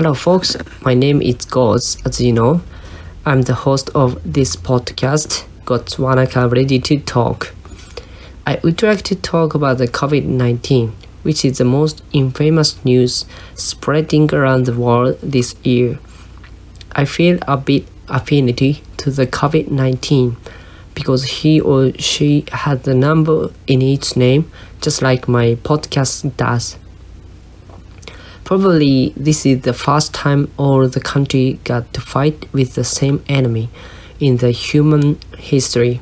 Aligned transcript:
Hello, 0.00 0.14
folks. 0.14 0.56
My 0.80 0.94
name 0.94 1.20
is 1.20 1.44
Gods, 1.44 1.98
as 2.06 2.22
you 2.22 2.32
know. 2.32 2.62
I'm 3.26 3.42
the 3.42 3.52
host 3.52 3.90
of 3.94 4.18
this 4.24 4.56
podcast, 4.56 5.44
Gods 5.66 5.98
Wanaka 5.98 6.48
Ready 6.48 6.78
to 6.78 6.98
Talk. 7.00 7.52
I 8.46 8.58
would 8.62 8.82
like 8.82 9.02
to 9.02 9.14
talk 9.14 9.52
about 9.52 9.76
the 9.76 9.86
COVID 9.86 10.24
19, 10.24 10.96
which 11.22 11.44
is 11.44 11.58
the 11.58 11.66
most 11.66 12.02
infamous 12.14 12.82
news 12.82 13.26
spreading 13.54 14.34
around 14.34 14.64
the 14.64 14.72
world 14.72 15.18
this 15.22 15.54
year. 15.64 15.98
I 16.92 17.04
feel 17.04 17.38
a 17.46 17.58
bit 17.58 17.86
affinity 18.08 18.82
to 18.96 19.10
the 19.10 19.26
COVID 19.26 19.70
19 19.70 20.34
because 20.94 21.24
he 21.24 21.60
or 21.60 21.92
she 21.98 22.46
had 22.52 22.84
the 22.84 22.94
number 22.94 23.50
in 23.66 23.82
its 23.82 24.16
name, 24.16 24.50
just 24.80 25.02
like 25.02 25.28
my 25.28 25.56
podcast 25.56 26.34
does. 26.38 26.78
Probably 28.50 29.12
this 29.16 29.46
is 29.46 29.60
the 29.60 29.72
first 29.72 30.12
time 30.12 30.50
all 30.56 30.88
the 30.88 30.98
country 30.98 31.60
got 31.62 31.94
to 31.94 32.00
fight 32.00 32.52
with 32.52 32.74
the 32.74 32.82
same 32.82 33.22
enemy 33.28 33.68
in 34.18 34.38
the 34.38 34.50
human 34.50 35.20
history. 35.38 36.00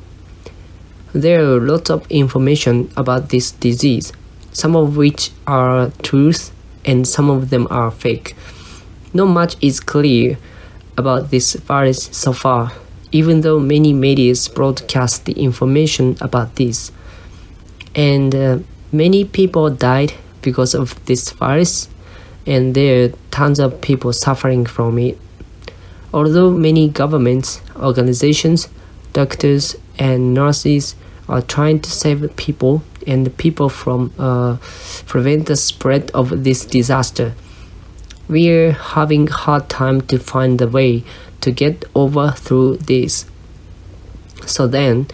There 1.13 1.45
are 1.45 1.61
lots 1.61 1.91
of 1.91 2.11
information 2.11 2.91
about 2.97 3.29
this 3.29 3.51
disease, 3.51 4.15
some 4.51 4.75
of 4.77 4.97
which 4.97 5.31
are 5.47 5.91
truth 6.03 6.51
and 6.87 7.07
some 7.07 7.29
of 7.29 7.51
them 7.51 7.69
are 7.71 7.91
fake. 7.91 8.35
Not 9.13 9.27
much 9.27 9.57
is 9.61 9.79
clear 9.79 10.39
about 10.97 11.31
this 11.31 11.53
virus 11.53 12.05
so 12.17 12.33
far, 12.33 12.73
even 13.13 13.43
though 13.43 13.61
many 13.61 13.93
media 13.93 14.35
broadcast 14.55 15.27
the 15.27 15.35
information 15.35 16.17
about 16.23 16.57
this. 16.57 16.93
And 17.95 18.35
uh, 18.35 18.59
many 18.91 19.27
people 19.27 19.69
died 19.69 20.15
because 20.41 20.75
of 20.75 21.05
this 21.05 21.29
virus 21.29 21.91
and 22.49 22.75
there 22.75 23.05
are 23.05 23.13
tons 23.31 23.61
of 23.61 23.81
people 23.83 24.13
suffering 24.13 24.65
from 24.65 24.99
it. 24.99 25.19
Although 26.15 26.51
many 26.51 26.89
governments, 26.89 27.61
organizations, 27.77 28.69
doctors, 29.13 29.77
and 29.99 30.33
nurses 30.33 30.97
are 31.29 31.43
trying 31.43 31.81
to 31.81 31.91
save 31.91 32.35
people 32.37 32.83
and 33.07 33.37
people 33.37 33.69
from 33.69 34.15
uh, 34.19 34.57
prevent 35.05 35.47
the 35.47 35.57
spread 35.57 36.11
of 36.13 36.43
this 36.45 36.65
disaster, 36.65 37.35
we 38.29 38.49
are 38.51 38.73
having 38.73 39.27
hard 39.27 39.69
time 39.69 40.01
to 40.03 40.19
find 40.19 40.59
the 40.59 40.69
way 40.69 41.05
to 41.43 41.51
get 41.51 41.85
over 41.95 42.31
through 42.31 42.79
this. 42.79 43.27
So 44.47 44.67
then, 44.67 45.07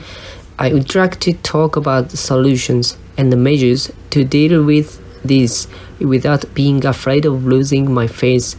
I 0.57 0.73
would 0.73 0.95
like 0.95 1.19
to 1.21 1.33
talk 1.33 1.75
about 1.75 2.11
the 2.11 2.17
solutions 2.17 2.97
and 3.19 3.33
the 3.33 3.37
measures 3.37 3.91
to 4.11 4.23
deal 4.23 4.63
with 4.65 5.01
this 5.25 5.67
without 5.99 6.53
being 6.55 6.85
afraid 6.85 7.25
of 7.25 7.45
losing 7.47 7.93
my 7.93 8.07
face 8.07 8.57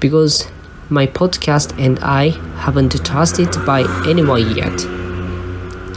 because 0.00 0.50
my 0.88 1.06
podcast 1.06 1.78
and 1.78 1.98
I 2.00 2.30
haven't 2.60 3.04
trusted 3.04 3.52
by 3.64 3.82
anyone 4.06 4.56
yet. 4.56 4.84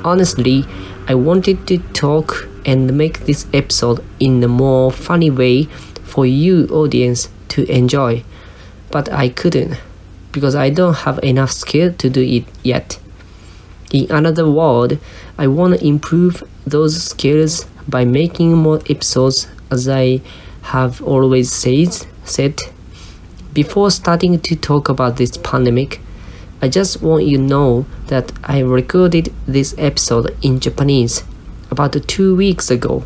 Honestly, 0.05 0.65
I 1.07 1.15
wanted 1.15 1.67
to 1.67 1.79
talk 1.93 2.47
and 2.65 2.97
make 2.97 3.21
this 3.25 3.47
episode 3.53 4.03
in 4.19 4.43
a 4.43 4.47
more 4.47 4.91
funny 4.91 5.29
way 5.29 5.65
for 6.03 6.25
you 6.25 6.67
audience 6.67 7.29
to 7.49 7.69
enjoy, 7.71 8.23
but 8.91 9.11
I 9.11 9.29
couldn't 9.29 9.77
because 10.31 10.55
I 10.55 10.69
don't 10.69 10.95
have 10.95 11.23
enough 11.23 11.51
skill 11.51 11.93
to 11.93 12.09
do 12.09 12.21
it 12.21 12.45
yet. 12.63 12.99
In 13.91 14.11
another 14.11 14.49
word, 14.49 14.99
I 15.37 15.47
want 15.47 15.79
to 15.79 15.85
improve 15.85 16.43
those 16.65 17.01
skills 17.03 17.65
by 17.87 18.05
making 18.05 18.53
more 18.55 18.81
episodes 18.89 19.47
as 19.73 19.89
I 19.89 20.21
have 20.73 21.01
always 21.01 21.51
said, 21.51 21.91
said 22.23 22.61
before 23.53 23.91
starting 23.91 24.39
to 24.39 24.55
talk 24.55 24.87
about 24.87 25.17
this 25.17 25.37
pandemic, 25.37 25.99
I 26.61 26.69
just 26.69 27.01
want 27.01 27.25
you 27.25 27.37
to 27.37 27.43
know 27.43 27.85
that 28.07 28.31
I 28.43 28.59
recorded 28.59 29.33
this 29.45 29.75
episode 29.77 30.35
in 30.41 30.59
Japanese 30.59 31.23
about 31.69 31.91
two 32.07 32.35
weeks 32.35 32.71
ago, 32.71 33.03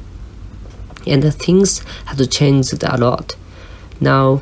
and 1.05 1.23
things 1.33 1.79
have 2.05 2.29
changed 2.29 2.84
a 2.84 2.97
lot. 2.97 3.35
Now, 3.99 4.41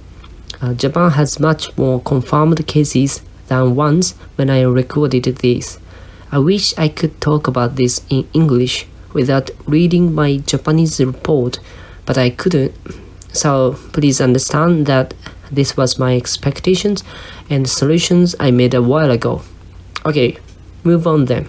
uh, 0.62 0.74
Japan 0.74 1.12
has 1.12 1.40
much 1.40 1.76
more 1.78 2.02
confirmed 2.02 2.66
cases 2.68 3.22
than 3.48 3.76
once 3.76 4.14
when 4.36 4.50
I 4.50 4.62
recorded 4.62 5.24
this. 5.24 5.80
I 6.32 6.40
wish 6.40 6.78
I 6.78 6.90
could 6.90 7.22
talk 7.22 7.48
about 7.48 7.76
this 7.76 8.02
in 8.10 8.28
English 8.34 8.88
without 9.14 9.50
reading 9.66 10.14
my 10.14 10.38
Japanese 10.38 11.00
report 11.00 11.60
but 12.06 12.18
I 12.18 12.30
couldn't. 12.30 12.74
So 13.34 13.74
please 13.94 14.22
understand 14.22 14.86
that 14.86 15.14
this 15.52 15.78
was 15.78 16.00
my 16.00 16.16
expectations 16.16 17.04
and 17.50 17.68
solutions 17.70 18.36
I 18.40 18.52
made 18.52 18.74
a 18.74 18.82
while 18.82 19.12
ago. 19.12 19.42
Okay, 20.06 20.38
move 20.84 21.06
on 21.08 21.26
then. 21.26 21.46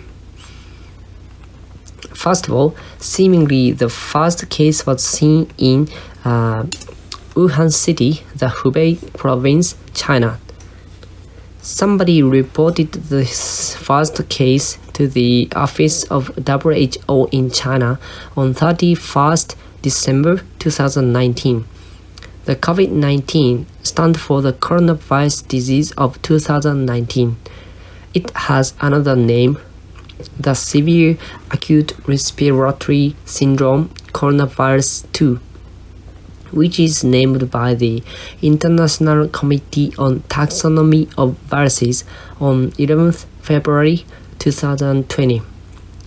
First 2.15 2.49
of 2.49 2.55
all, 2.55 2.77
seemingly 2.99 3.73
the 3.73 3.89
first 3.89 4.49
case 4.51 4.87
was 4.87 5.05
seen 5.05 5.51
in 5.59 5.89
uh, 6.25 6.65
Wuhan 7.35 7.73
City, 7.73 8.23
the 8.35 8.47
Hubei 8.47 9.13
province, 9.15 9.77
China. 9.95 10.39
Somebody 11.61 12.23
reported 12.23 12.93
this 12.93 13.75
first 13.77 14.29
case 14.29 14.79
to 14.95 15.07
the 15.07 15.49
office 15.55 16.05
of 16.05 16.29
WHO 16.37 17.29
in 17.33 17.51
China 17.51 17.99
on 18.37 18.55
31st 18.55 19.55
December 19.83 20.43
2019. 20.59 21.65
The 22.45 22.55
COVID 22.55 22.91
19 22.91 23.67
stands 23.83 24.19
for 24.21 24.41
the 24.41 24.53
coronavirus 24.53 25.49
disease 25.49 25.93
of 25.93 26.21
2019. 26.23 27.37
It 28.15 28.31
has 28.37 28.75
another 28.81 29.17
name, 29.17 29.59
the 30.39 30.55
Severe 30.55 31.19
Acute 31.51 31.95
Respiratory 32.07 33.17
Syndrome 33.25 33.89
Coronavirus 34.13 35.11
2, 35.13 35.41
which 36.53 36.79
is 36.79 37.03
named 37.03 37.51
by 37.51 37.75
the 37.75 38.03
International 38.43 39.29
Committee 39.29 39.93
on 39.99 40.21
Taxonomy 40.29 41.13
of 41.19 41.37
Viruses 41.51 42.05
on 42.41 42.71
11th 42.73 43.27
February 43.43 44.05
2020 44.39 45.43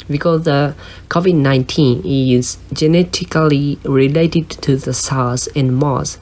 because 0.09 0.43
the 0.43 0.75
COVID 1.09 1.35
19 1.35 2.01
is 2.05 2.57
genetically 2.73 3.79
related 3.83 4.49
to 4.49 4.75
the 4.75 4.93
SARS 4.93 5.47
and 5.55 5.77
MERS. 5.77 6.17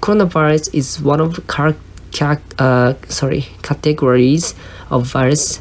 Coronavirus 0.00 0.74
is 0.74 1.00
one 1.00 1.20
of 1.20 1.36
the 1.36 1.76
uh, 2.58 2.94
sorry, 3.08 3.46
categories 3.62 4.54
of 4.90 5.06
virus. 5.06 5.60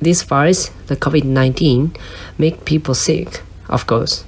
This 0.00 0.22
virus, 0.22 0.68
the 0.86 0.96
COVID 0.96 1.24
19, 1.24 1.94
make 2.38 2.64
people 2.64 2.94
sick, 2.94 3.42
of 3.68 3.86
course. 3.86 4.24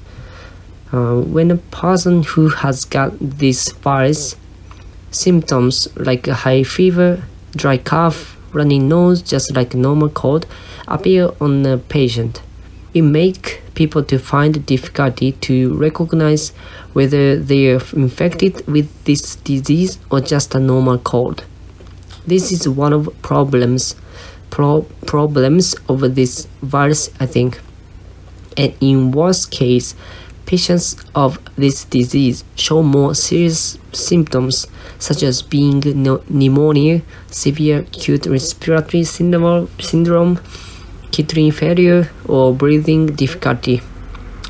Uh, 0.92 1.20
when 1.20 1.50
a 1.50 1.56
person 1.56 2.24
who 2.24 2.48
has 2.48 2.84
got 2.84 3.12
this 3.20 3.70
virus, 3.70 4.36
symptoms 5.12 5.88
like 5.96 6.26
a 6.26 6.34
high 6.34 6.64
fever, 6.64 7.22
dry 7.54 7.78
cough, 7.78 8.36
runny 8.52 8.78
nose, 8.78 9.22
just 9.22 9.54
like 9.54 9.74
normal 9.74 10.08
cold, 10.08 10.46
appear 10.88 11.30
on 11.40 11.62
the 11.62 11.78
patient. 11.88 12.42
It 12.92 13.02
makes 13.02 13.58
people 13.74 14.02
to 14.04 14.18
find 14.18 14.66
difficulty 14.66 15.32
to 15.32 15.74
recognize 15.76 16.50
whether 16.92 17.36
they 17.36 17.70
are 17.72 17.82
infected 17.92 18.66
with 18.66 19.04
this 19.04 19.36
disease 19.36 19.98
or 20.10 20.20
just 20.20 20.54
a 20.54 20.60
normal 20.60 20.98
cold. 20.98 21.44
This 22.26 22.52
is 22.52 22.68
one 22.68 22.92
of 22.92 23.08
problems 23.22 23.94
pro- 24.50 24.86
problems 25.06 25.74
of 25.88 26.14
this 26.14 26.46
virus, 26.62 27.10
I 27.18 27.26
think. 27.26 27.60
And 28.56 28.74
in 28.80 29.12
worst 29.12 29.50
case, 29.50 29.94
patients 30.44 30.96
of 31.14 31.38
this 31.60 31.84
disease 31.84 32.44
show 32.56 32.82
more 32.82 33.14
serious 33.14 33.78
symptoms 33.92 34.66
such 34.98 35.22
as 35.22 35.42
being 35.42 35.80
pneumonia, 36.28 37.02
severe 37.28 37.80
acute 37.80 38.26
respiratory 38.26 39.04
syndrome, 39.04 40.40
kidney 41.10 41.50
failure, 41.50 42.10
or 42.26 42.54
breathing 42.54 43.06
difficulty. 43.06 43.80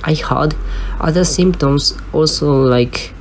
I 0.03 0.15
had 0.15 0.55
other 0.99 1.25
symptoms 1.25 1.97
also 2.13 2.51
like 2.53 3.13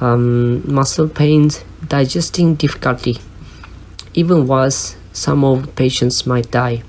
um, 0.00 0.62
muscle 0.72 1.08
pains, 1.08 1.64
digesting 1.86 2.56
difficulty. 2.56 3.18
Even 4.14 4.46
worse, 4.46 4.96
some 5.12 5.44
of 5.44 5.74
patients 5.76 6.26
might 6.26 6.50
die. 6.50 6.82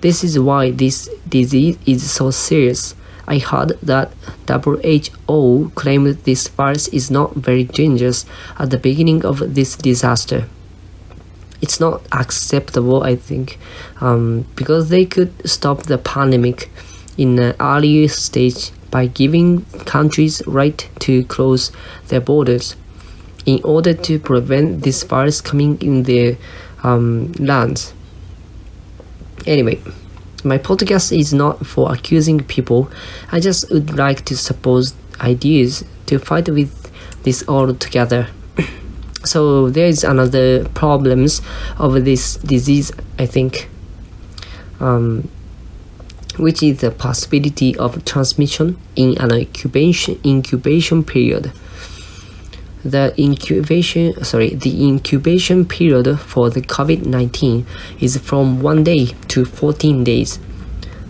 This 0.00 0.22
is 0.22 0.38
why 0.38 0.70
this 0.70 1.08
disease 1.28 1.78
is 1.86 2.10
so 2.10 2.30
serious. 2.30 2.94
I 3.26 3.38
heard 3.38 3.78
that 3.82 4.12
WHO 4.48 5.70
claimed 5.74 6.08
this 6.24 6.48
virus 6.48 6.88
is 6.88 7.10
not 7.10 7.34
very 7.34 7.64
dangerous 7.64 8.26
at 8.58 8.70
the 8.70 8.78
beginning 8.78 9.24
of 9.24 9.54
this 9.54 9.76
disaster 9.76 10.46
it's 11.62 11.80
not 11.80 12.02
acceptable 12.12 13.02
i 13.04 13.16
think 13.16 13.58
um, 14.02 14.44
because 14.54 14.90
they 14.90 15.06
could 15.06 15.32
stop 15.48 15.84
the 15.84 15.96
pandemic 15.96 16.68
in 17.16 17.38
an 17.38 17.54
earlier 17.60 18.08
stage 18.08 18.70
by 18.90 19.06
giving 19.06 19.64
countries 19.86 20.42
right 20.46 20.88
to 21.00 21.24
close 21.24 21.72
their 22.08 22.20
borders 22.20 22.76
in 23.46 23.60
order 23.64 23.92
to 23.92 24.18
prevent 24.18 24.82
this 24.82 25.02
virus 25.02 25.40
coming 25.40 25.76
in 25.80 26.04
their 26.04 26.36
um, 26.82 27.32
lands. 27.32 27.92
Anyway, 29.46 29.80
my 30.44 30.58
podcast 30.58 31.16
is 31.18 31.32
not 31.32 31.66
for 31.66 31.92
accusing 31.92 32.44
people. 32.44 32.90
I 33.32 33.40
just 33.40 33.70
would 33.70 33.96
like 33.96 34.24
to 34.26 34.36
suppose 34.36 34.94
ideas 35.20 35.84
to 36.06 36.18
fight 36.18 36.48
with 36.48 36.92
this 37.22 37.42
all 37.48 37.74
together. 37.74 38.28
so 39.24 39.70
there 39.70 39.86
is 39.86 40.04
another 40.04 40.68
problems 40.70 41.40
of 41.78 42.04
this 42.04 42.36
disease, 42.36 42.92
I 43.18 43.26
think, 43.26 43.70
um, 44.80 45.30
which 46.36 46.62
is 46.62 46.80
the 46.80 46.90
possibility 46.90 47.76
of 47.76 48.04
transmission 48.04 48.78
in 48.96 49.16
an 49.18 49.32
incubation 49.32 50.20
incubation 50.24 51.04
period 51.04 51.52
the 52.84 53.14
incubation 53.18 54.22
sorry 54.22 54.50
the 54.50 54.84
incubation 54.84 55.64
period 55.64 56.20
for 56.20 56.50
the 56.50 56.60
covid-19 56.60 57.64
is 57.98 58.18
from 58.18 58.60
1 58.60 58.84
day 58.84 59.06
to 59.28 59.44
14 59.44 60.04
days. 60.04 60.38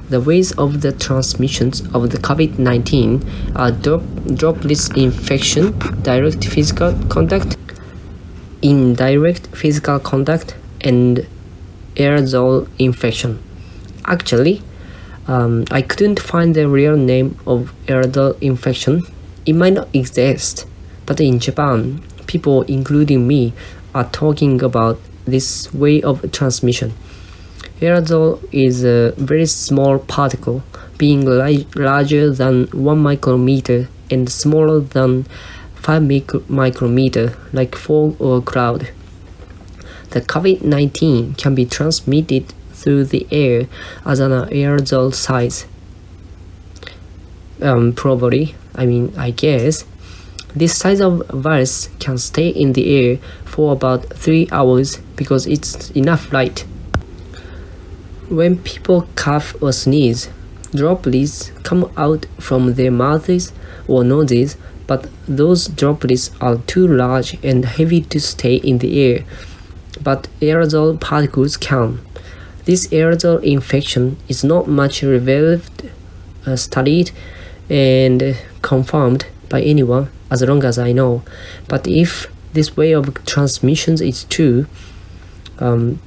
The 0.09 0.21
ways 0.21 0.53
of 0.53 0.82
the 0.82 0.93
transmissions 0.93 1.81
of 1.93 2.11
the 2.11 2.19
covid-19 2.19 3.56
are 3.56 3.73
drop, 3.73 4.03
droplets 4.37 4.88
infection 4.91 5.76
direct 6.03 6.44
physical 6.44 6.93
contact 7.09 7.56
indirect 8.62 9.49
physical 9.49 9.99
contact 9.99 10.55
and 10.81 11.26
aerosol 11.97 12.69
infection. 12.79 13.43
Actually 14.05 14.62
um, 15.26 15.65
i 15.71 15.81
couldn't 15.82 16.21
find 16.21 16.55
the 16.55 16.69
real 16.69 16.97
name 16.97 17.37
of 17.47 17.73
aerosol 17.87 18.41
infection. 18.41 19.03
It 19.44 19.55
might 19.55 19.73
not 19.73 19.88
exist 19.93 20.67
but 21.06 21.20
in 21.20 21.38
Japan, 21.38 22.02
people, 22.26 22.62
including 22.62 23.26
me, 23.26 23.52
are 23.94 24.08
talking 24.10 24.62
about 24.62 24.98
this 25.24 25.72
way 25.72 26.02
of 26.02 26.30
transmission. 26.32 26.92
Aerosol 27.80 28.40
is 28.52 28.84
a 28.84 29.12
very 29.16 29.46
small 29.46 29.98
particle, 29.98 30.62
being 30.96 31.24
larger 31.74 32.30
than 32.30 32.66
1 32.68 32.98
micrometer 32.98 33.88
and 34.10 34.30
smaller 34.30 34.80
than 34.80 35.24
5 35.74 36.02
micro 36.02 36.42
micrometer, 36.48 37.36
like 37.52 37.74
fog 37.74 38.16
or 38.20 38.40
cloud. 38.40 38.90
The 40.10 40.20
COVID-19 40.20 41.36
can 41.36 41.54
be 41.54 41.66
transmitted 41.66 42.54
through 42.72 43.06
the 43.06 43.26
air 43.30 43.66
as 44.04 44.20
an 44.20 44.30
aerosol 44.30 45.12
size. 45.12 45.66
Um, 47.60 47.92
probably, 47.92 48.54
I 48.74 48.86
mean, 48.86 49.12
I 49.16 49.30
guess, 49.30 49.84
this 50.54 50.78
size 50.78 51.00
of 51.00 51.26
virus 51.30 51.88
can 51.98 52.16
stay 52.16 52.48
in 52.48 52.74
the 52.74 52.96
air 52.96 53.18
for 53.44 53.72
about 53.72 54.04
3 54.14 54.48
hours 54.52 54.98
because 55.16 55.46
it's 55.46 55.90
enough 55.90 56.32
light. 56.32 56.60
When 58.28 58.58
people 58.58 59.08
cough 59.16 59.60
or 59.60 59.72
sneeze, 59.72 60.30
droplets 60.72 61.50
come 61.64 61.90
out 61.96 62.26
from 62.38 62.74
their 62.74 62.92
mouths 62.92 63.52
or 63.88 64.04
noses, 64.04 64.56
but 64.86 65.08
those 65.26 65.66
droplets 65.66 66.30
are 66.40 66.58
too 66.66 66.86
large 66.86 67.36
and 67.42 67.64
heavy 67.64 68.02
to 68.02 68.20
stay 68.20 68.56
in 68.56 68.78
the 68.78 69.02
air. 69.02 69.24
But 70.02 70.28
aerosol 70.40 71.00
particles 71.00 71.56
can. 71.56 72.00
This 72.64 72.86
aerosol 72.88 73.42
infection 73.42 74.18
is 74.28 74.44
not 74.44 74.68
much 74.68 75.02
revealed, 75.02 75.62
uh, 76.46 76.56
studied, 76.56 77.10
and 77.68 78.36
confirmed 78.62 79.26
by 79.48 79.60
anyone 79.62 80.10
as 80.34 80.42
long 80.42 80.64
as 80.64 80.78
I 80.78 80.90
know. 80.92 81.22
But 81.69 81.86
if 81.86 82.26
this 82.52 82.76
way 82.76 82.92
of 82.92 83.25
transmissions 83.25 84.00
is 84.00 84.25
true, 84.25 84.66
um, 85.58 86.00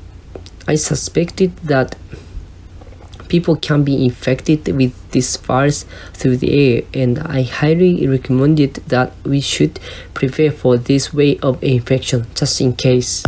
I 0.67 0.75
suspected 0.75 1.55
that 1.57 1.95
people 3.29 3.55
can 3.55 3.83
be 3.83 4.05
infected 4.05 4.67
with 4.67 4.93
this 5.11 5.37
virus 5.37 5.85
through 6.13 6.37
the 6.37 6.51
air 6.65 6.83
and 6.93 7.19
I 7.19 7.43
highly 7.43 8.07
recommended 8.07 8.75
that 8.87 9.11
we 9.23 9.41
should 9.41 9.79
prepare 10.13 10.51
for 10.51 10.77
this 10.77 11.13
way 11.13 11.37
of 11.39 11.61
infection 11.63 12.27
just 12.35 12.59
in 12.61 12.73
case. 12.73 13.23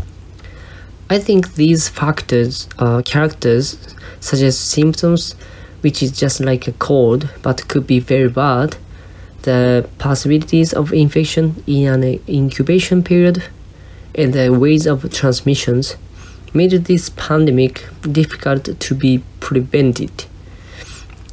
I 1.10 1.18
think 1.20 1.56
these 1.56 1.90
factors, 1.90 2.70
uh, 2.78 3.02
characters 3.04 3.78
such 4.20 4.42
as 4.42 4.58
symptoms 4.58 5.36
which 5.82 6.04
is 6.04 6.12
just 6.12 6.40
like 6.40 6.68
a 6.68 6.74
cold 6.74 7.30
but 7.42 7.68
could 7.70 7.88
be 7.88 8.00
very 8.00 8.30
bad 8.30 8.78
the 9.44 9.88
possibilities 9.98 10.74
of 10.74 10.94
infection 10.94 11.64
in 11.66 11.88
an 11.88 12.20
incubation 12.28 13.04
period 13.04 13.44
and 14.16 14.34
the 14.34 14.50
ways 14.50 14.86
of 14.86 15.12
transmissions 15.14 15.96
made 16.54 16.72
this 16.72 17.10
pandemic 17.10 17.86
difficult 18.12 18.80
to 18.80 18.96
be 18.96 19.24
prevented. 19.40 20.26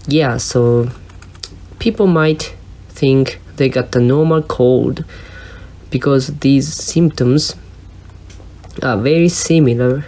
Yeah, 0.07 0.37
so 0.37 0.91
people 1.79 2.07
might 2.07 2.55
think 2.89 3.41
they 3.57 3.69
got 3.69 3.93
the 3.93 4.01
normal 4.01 4.43
cold 4.43 5.05
because 5.91 6.39
these 6.39 6.73
symptoms 6.73 7.57
are 8.83 8.97
very 8.99 9.29
similar 9.29 10.05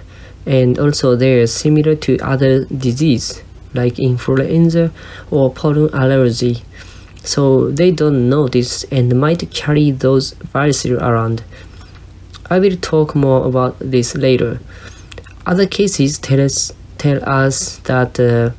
and 0.47 0.79
also 0.79 1.17
they're 1.17 1.47
similar 1.47 1.95
to 1.95 2.19
other 2.19 2.65
disease 2.67 3.43
like 3.75 3.99
influenza 3.99 4.91
or 5.31 5.53
pollen 5.53 5.93
allergy 5.95 6.63
so 7.29 7.71
they 7.71 7.91
don't 7.91 8.31
notice 8.31 8.85
and 8.85 9.21
might 9.21 9.51
carry 9.51 9.91
those 9.91 10.33
viruses 10.33 10.93
around. 10.93 11.45
I 12.49 12.59
will 12.59 12.79
talk 12.79 13.15
more 13.15 13.47
about 13.47 13.79
this 13.81 14.15
later. 14.15 14.61
Other 15.45 15.67
cases 15.67 16.19
tell 16.19 16.41
us, 16.41 16.73
tell 16.97 17.23
us 17.29 17.81
that 17.81 18.19
uh, 18.19 18.53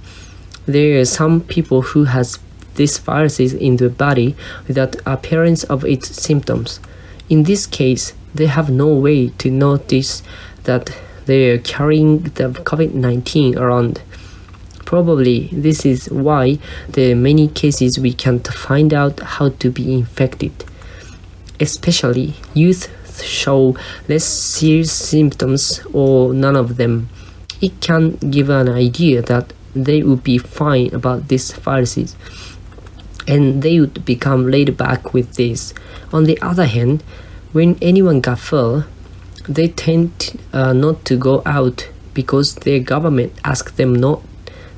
there 0.68 1.00
are 1.00 1.06
some 1.06 1.42
people 1.42 1.81
who 1.81 2.04
has 2.04 2.38
these 2.75 3.00
viruses 3.00 3.56
in 3.56 3.77
their 3.77 3.89
body 3.89 4.36
without 4.68 4.95
appearance 5.04 5.63
of 5.63 5.83
its 5.83 6.07
symptoms. 6.21 6.80
In 7.27 7.45
this 7.45 7.66
case, 7.66 8.13
they 8.36 8.45
have 8.45 8.69
no 8.69 8.88
way 8.94 9.30
to 9.39 9.50
notice 9.50 10.21
that 10.66 10.95
they 11.26 11.49
are 11.49 11.57
carrying 11.57 12.19
the 12.19 12.49
COVID-19 12.49 13.57
around. 13.57 14.04
Probably 14.90 15.50
this 15.52 15.86
is 15.86 16.10
why 16.10 16.58
are 16.98 17.14
many 17.14 17.48
cases 17.48 18.00
we 18.00 18.12
can't 18.12 18.48
find 18.48 18.92
out 18.92 19.19
how 19.19 19.50
to 19.50 19.69
be 19.69 19.94
infected. 19.94 20.66
Especially 21.60 22.34
youth 22.56 22.90
show 23.24 23.78
less 24.08 24.24
serious 24.24 24.92
symptoms 24.92 25.86
or 25.94 26.34
none 26.34 26.56
of 26.56 26.78
them. 26.78 27.08
It 27.62 27.80
can 27.81 28.16
give 28.31 28.50
an 28.50 28.68
idea 28.68 29.22
that 29.22 29.54
they 29.76 30.02
would 30.02 30.24
be 30.24 30.40
fine 30.40 30.92
about 30.92 31.28
these 31.28 31.52
viruses 31.52 32.16
and 33.28 33.62
they 33.62 33.80
would 33.80 34.04
become 34.06 34.50
laid 34.50 34.76
back 34.76 35.14
with 35.14 35.36
this. 35.36 35.72
On 36.12 36.24
the 36.24 36.42
other 36.42 36.66
hand, 36.66 37.04
when 37.52 37.78
anyone 37.80 38.22
got 38.22 38.40
full, 38.40 38.86
they 39.48 39.68
tend 39.68 40.42
uh, 40.52 40.74
not 40.74 41.06
to 41.06 41.16
go 41.16 41.44
out 41.46 41.90
because 42.16 42.56
their 42.56 42.80
government 42.80 43.34
asked 43.46 43.78
them 43.78 43.94
not 43.94 44.24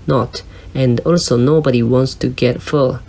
not, 0.07 0.43
and 0.73 0.99
also 1.01 1.37
nobody 1.37 1.83
wants 1.83 2.15
to 2.15 2.27
get 2.27 2.61
full. 2.61 2.99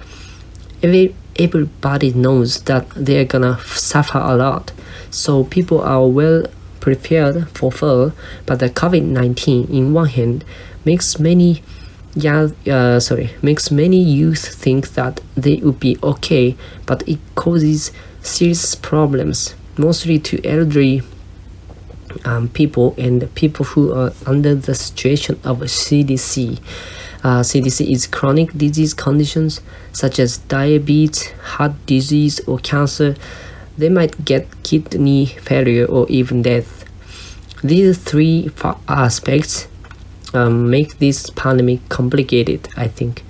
Every, 0.82 1.14
everybody 1.36 2.12
knows 2.12 2.62
that 2.62 2.88
they're 2.90 3.24
gonna 3.24 3.58
suffer 3.60 4.18
a 4.18 4.36
lot, 4.36 4.72
so 5.10 5.44
people 5.44 5.80
are 5.80 6.06
well 6.06 6.44
prepared 6.80 7.48
for 7.50 7.70
full. 7.70 8.12
But 8.46 8.58
the 8.58 8.68
COVID 8.68 9.02
nineteen, 9.04 9.68
in 9.70 9.92
one 9.92 10.08
hand, 10.08 10.44
makes 10.84 11.18
many 11.18 11.62
yeah, 12.14 12.48
uh, 12.70 13.00
sorry, 13.00 13.30
makes 13.40 13.70
many 13.70 13.96
youth 14.02 14.46
think 14.46 14.90
that 14.90 15.20
they 15.34 15.56
would 15.56 15.80
be 15.80 15.96
okay, 16.02 16.56
but 16.84 17.08
it 17.08 17.18
causes 17.34 17.90
serious 18.20 18.74
problems, 18.74 19.54
mostly 19.78 20.18
to 20.18 20.44
elderly 20.44 21.02
um, 22.24 22.48
people 22.48 22.94
and 22.98 23.32
people 23.34 23.64
who 23.64 23.92
are 23.92 24.12
under 24.26 24.54
the 24.54 24.74
situation 24.74 25.38
of 25.44 25.58
CDC. 25.58 26.60
Uh, 27.24 27.40
CDC 27.40 27.90
is 27.90 28.06
chronic 28.06 28.52
disease 28.56 28.94
conditions 28.94 29.60
such 29.92 30.18
as 30.18 30.38
diabetes, 30.38 31.30
heart 31.42 31.72
disease, 31.86 32.40
or 32.48 32.58
cancer. 32.58 33.14
They 33.78 33.88
might 33.88 34.24
get 34.24 34.62
kidney 34.62 35.26
failure 35.26 35.86
or 35.86 36.08
even 36.08 36.42
death. 36.42 36.84
These 37.62 37.98
three 37.98 38.50
aspects 38.88 39.68
um, 40.34 40.68
make 40.70 40.98
this 40.98 41.30
pandemic 41.30 41.88
complicated, 41.88 42.68
I 42.76 42.88
think. 42.88 43.22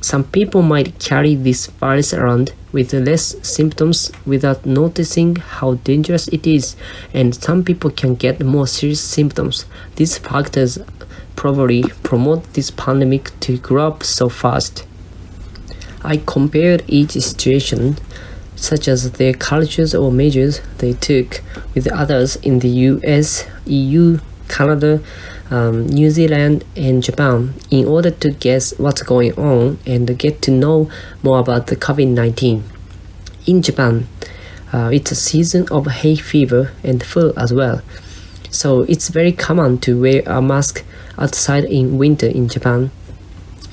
Some 0.00 0.24
people 0.24 0.62
might 0.62 0.98
carry 0.98 1.34
this 1.34 1.66
virus 1.66 2.14
around 2.14 2.52
with 2.72 2.92
less 2.92 3.36
symptoms 3.42 4.12
without 4.24 4.64
noticing 4.64 5.36
how 5.36 5.74
dangerous 5.74 6.28
it 6.28 6.46
is, 6.46 6.76
and 7.12 7.34
some 7.34 7.64
people 7.64 7.90
can 7.90 8.14
get 8.14 8.44
more 8.44 8.66
serious 8.66 9.00
symptoms. 9.00 9.66
These 9.96 10.18
factors 10.18 10.78
probably 11.36 11.82
promote 12.02 12.52
this 12.52 12.70
pandemic 12.70 13.38
to 13.40 13.58
grow 13.58 13.88
up 13.88 14.02
so 14.04 14.28
fast. 14.28 14.86
I 16.02 16.18
compared 16.18 16.82
each 16.86 17.12
situation 17.12 17.96
such 18.56 18.88
as 18.88 19.12
their 19.12 19.32
cultures 19.32 19.94
or 19.94 20.12
measures 20.12 20.60
they 20.78 20.92
took 20.92 21.42
with 21.74 21.90
others 21.90 22.36
in 22.36 22.58
the 22.58 22.68
US, 22.68 23.46
EU, 23.64 24.18
Canada, 24.48 25.00
um, 25.50 25.86
New 25.86 26.10
Zealand, 26.10 26.64
and 26.76 27.02
Japan 27.02 27.54
in 27.70 27.86
order 27.86 28.10
to 28.10 28.30
guess 28.30 28.78
what's 28.78 29.02
going 29.02 29.32
on 29.34 29.78
and 29.86 30.18
get 30.18 30.40
to 30.42 30.50
know 30.50 30.90
more 31.22 31.38
about 31.38 31.66
the 31.66 31.76
COVID 31.76 32.08
19. 32.08 32.64
In 33.46 33.62
Japan, 33.62 34.06
uh, 34.72 34.90
it's 34.92 35.10
a 35.10 35.16
season 35.16 35.66
of 35.70 35.86
hay 35.86 36.16
fever 36.16 36.72
and 36.84 37.02
flu 37.02 37.32
as 37.36 37.52
well. 37.52 37.82
So 38.50 38.82
it's 38.82 39.08
very 39.08 39.32
common 39.32 39.78
to 39.78 40.00
wear 40.00 40.22
a 40.26 40.40
mask 40.42 40.84
outside 41.18 41.64
in 41.64 41.98
winter 41.98 42.26
in 42.26 42.48
Japan. 42.48 42.90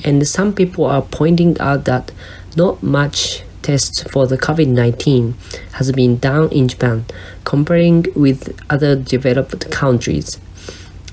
And 0.03 0.27
some 0.27 0.53
people 0.53 0.86
are 0.86 1.01
pointing 1.01 1.60
out 1.60 1.86
that 1.86 2.12
not 2.55 2.84
much 2.84 3.43
tests 3.62 4.03
for 4.03 4.27
the 4.27 4.38
COVID-19 4.38 5.34
has 5.74 5.91
been 5.91 6.17
done 6.17 6.50
in 6.50 6.67
Japan 6.67 7.05
comparing 7.43 8.05
with 8.15 8.57
other 8.69 8.96
developed 8.96 9.69
countries. 9.72 10.39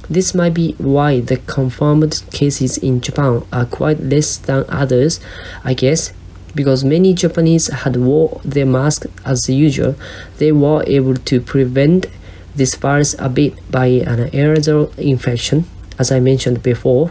This 0.08 0.34
might 0.34 0.54
be 0.54 0.72
why 0.78 1.20
the 1.20 1.38
confirmed 1.38 2.22
cases 2.30 2.76
in 2.78 3.00
Japan 3.00 3.42
are 3.52 3.64
quite 3.64 4.00
less 4.00 4.36
than 4.36 4.64
others, 4.68 5.20
I 5.64 5.74
guess, 5.74 6.12
because 6.54 6.84
many 6.84 7.14
Japanese 7.14 7.68
had 7.68 7.96
wore 7.96 8.40
their 8.44 8.66
mask 8.66 9.06
as 9.24 9.48
usual, 9.48 9.96
they 10.38 10.52
were 10.52 10.84
able 10.86 11.16
to 11.16 11.40
prevent 11.40 12.06
this 12.54 12.74
virus 12.74 13.14
a 13.18 13.28
bit 13.28 13.54
by 13.70 13.86
an 13.86 14.30
aerosol 14.30 14.96
infection, 14.98 15.64
as 15.98 16.12
I 16.12 16.20
mentioned 16.20 16.62
before. 16.62 17.10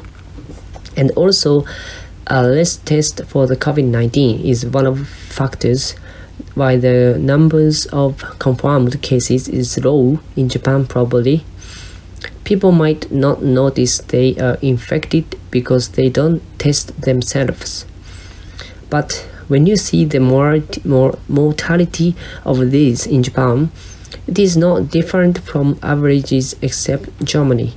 And 0.95 1.11
also, 1.11 1.65
a 2.27 2.43
less 2.43 2.77
test 2.77 3.25
for 3.25 3.47
the 3.47 3.57
COVID-19 3.57 4.45
is 4.45 4.65
one 4.65 4.85
of 4.85 5.07
factors 5.07 5.95
why 6.55 6.77
the 6.77 7.17
numbers 7.19 7.85
of 7.87 8.21
confirmed 8.39 9.01
cases 9.01 9.47
is 9.47 9.83
low 9.83 10.19
in 10.35 10.49
Japan 10.49 10.85
probably. 10.85 11.43
People 12.43 12.71
might 12.71 13.11
not 13.11 13.41
notice 13.41 13.99
they 13.99 14.35
are 14.37 14.57
infected 14.61 15.37
because 15.49 15.89
they 15.89 16.09
don't 16.09 16.41
test 16.59 17.01
themselves. 17.01 17.85
But 18.89 19.27
when 19.47 19.65
you 19.65 19.75
see 19.75 20.05
the 20.05 20.19
mortality 20.19 22.15
of 22.45 22.71
these 22.71 23.05
in 23.05 23.23
Japan, 23.23 23.71
it 24.27 24.39
is 24.39 24.55
not 24.55 24.89
different 24.89 25.39
from 25.39 25.79
averages 25.81 26.55
except 26.61 27.23
Germany. 27.23 27.73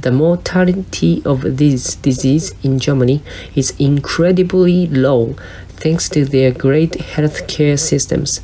The 0.00 0.12
mortality 0.12 1.22
of 1.24 1.58
this 1.58 1.94
disease 1.94 2.54
in 2.62 2.78
Germany 2.78 3.22
is 3.54 3.72
incredibly 3.78 4.86
low 4.88 5.36
thanks 5.76 6.08
to 6.10 6.24
their 6.24 6.50
great 6.50 6.92
healthcare 6.92 7.78
systems 7.78 8.40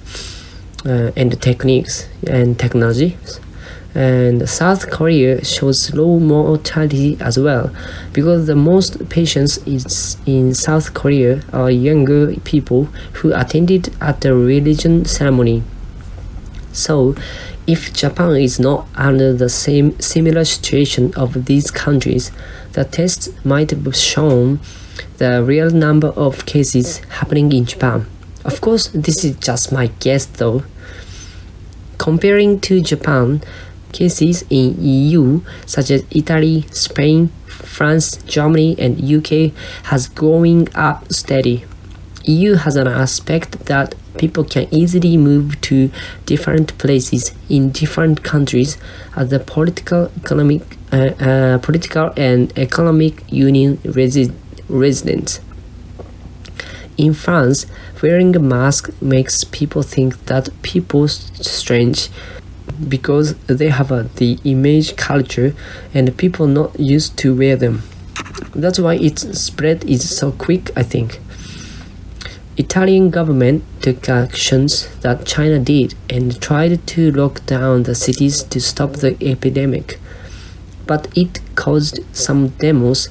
uh, 0.84 1.10
and 1.16 1.40
techniques 1.40 2.06
and 2.26 2.58
technologies. 2.58 3.40
And 3.94 4.48
South 4.48 4.90
Korea 4.90 5.44
shows 5.44 5.94
low 5.94 6.18
mortality 6.18 7.16
as 7.20 7.38
well 7.38 7.74
because 8.12 8.46
the 8.46 8.54
most 8.54 9.08
patients 9.08 9.58
in 10.26 10.54
South 10.54 10.94
Korea 10.94 11.42
are 11.52 11.70
younger 11.70 12.36
people 12.40 12.84
who 13.14 13.32
attended 13.32 13.94
at 14.00 14.20
the 14.20 14.34
religion 14.34 15.04
ceremony. 15.04 15.62
So, 16.72 17.16
if 17.66 17.92
Japan 17.92 18.36
is 18.36 18.60
not 18.60 18.86
under 18.94 19.32
the 19.32 19.48
same 19.48 19.98
similar 20.00 20.44
situation 20.44 21.12
of 21.14 21.46
these 21.46 21.70
countries, 21.70 22.30
the 22.72 22.84
tests 22.84 23.30
might 23.44 23.70
have 23.70 23.96
shown 23.96 24.60
the 25.18 25.42
real 25.42 25.70
number 25.70 26.08
of 26.08 26.46
cases 26.46 26.98
happening 27.20 27.52
in 27.52 27.64
Japan. 27.64 28.06
Of 28.44 28.60
course, 28.60 28.88
this 28.88 29.24
is 29.24 29.36
just 29.36 29.72
my 29.72 29.88
guess 30.00 30.24
though. 30.26 30.62
Comparing 31.98 32.60
to 32.60 32.80
Japan, 32.80 33.42
cases 33.92 34.44
in 34.50 34.76
EU 34.78 35.40
such 35.66 35.90
as 35.90 36.04
Italy, 36.10 36.66
Spain, 36.70 37.30
France, 37.46 38.16
Germany, 38.24 38.76
and 38.78 39.02
UK 39.02 39.52
has 39.84 40.08
going 40.08 40.68
up 40.74 41.12
steady. 41.12 41.64
EU 42.24 42.54
has 42.54 42.76
an 42.76 42.86
aspect 42.86 43.66
that 43.66 43.94
people 44.18 44.44
can 44.44 44.66
easily 44.70 45.16
move 45.16 45.60
to 45.62 45.90
different 46.26 46.76
places 46.78 47.32
in 47.48 47.70
different 47.70 48.22
countries 48.22 48.76
as 49.16 49.30
the 49.30 49.38
political, 49.38 50.10
economic, 50.22 50.62
uh, 50.92 50.96
uh, 50.96 51.58
political 51.58 52.12
and 52.16 52.56
economic 52.58 53.22
union 53.32 53.78
resi- 53.78 54.34
residents. 54.68 55.40
In 56.98 57.14
France, 57.14 57.66
wearing 58.02 58.34
a 58.34 58.40
mask 58.40 58.90
makes 59.00 59.44
people 59.44 59.82
think 59.82 60.26
that 60.26 60.48
people 60.62 61.06
strange 61.06 62.08
because 62.88 63.34
they 63.46 63.68
have 63.68 63.88
the 64.16 64.38
image 64.44 64.96
culture 64.96 65.54
and 65.94 66.16
people 66.16 66.46
not 66.46 66.78
used 66.78 67.16
to 67.18 67.36
wear 67.36 67.56
them. 67.56 67.82
That's 68.54 68.78
why 68.78 68.94
its 68.94 69.38
spread 69.38 69.84
is 69.84 70.16
so 70.16 70.32
quick, 70.32 70.70
I 70.76 70.82
think. 70.82 71.20
Italian 72.56 73.10
government 73.10 73.62
took 73.80 74.08
actions 74.08 74.88
that 75.02 75.24
China 75.24 75.58
did 75.60 75.94
and 76.10 76.40
tried 76.40 76.84
to 76.88 77.12
lock 77.12 77.46
down 77.46 77.84
the 77.84 77.94
cities 77.94 78.42
to 78.42 78.60
stop 78.60 78.94
the 78.94 79.16
epidemic. 79.22 80.00
But 80.86 81.06
it 81.16 81.40
caused 81.54 82.00
some 82.12 82.48
demos 82.58 83.08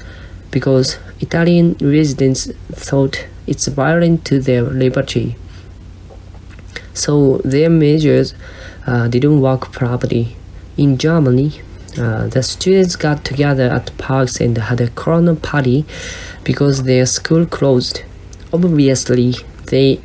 because 0.52 0.98
Italian 1.22 1.78
residents 1.80 2.52
thought 2.72 3.26
it's 3.48 3.68
violent 3.68 4.26
to 4.26 4.40
their 4.40 4.64
liberty. 4.64 5.38
So 6.98 7.38
their 7.44 7.70
measures 7.70 8.34
uh, 8.86 9.08
didn't 9.08 9.42
work 9.42 9.72
properly. 9.72 10.36
In 10.77 10.98
Germany, 10.98 11.62
uh, 11.98 12.27
the 12.27 12.44
students 12.44 12.96
got 12.96 13.25
together 13.25 13.70
at 13.70 13.96
parks 13.98 14.39
and 14.39 14.58
had 14.58 14.82
a 14.82 14.89
corona 14.89 15.36
party 15.36 15.86
because 16.44 16.84
their 16.84 17.06
school 17.06 17.46
closed 17.46 18.04
obviously 18.54 19.34
they 19.66 20.00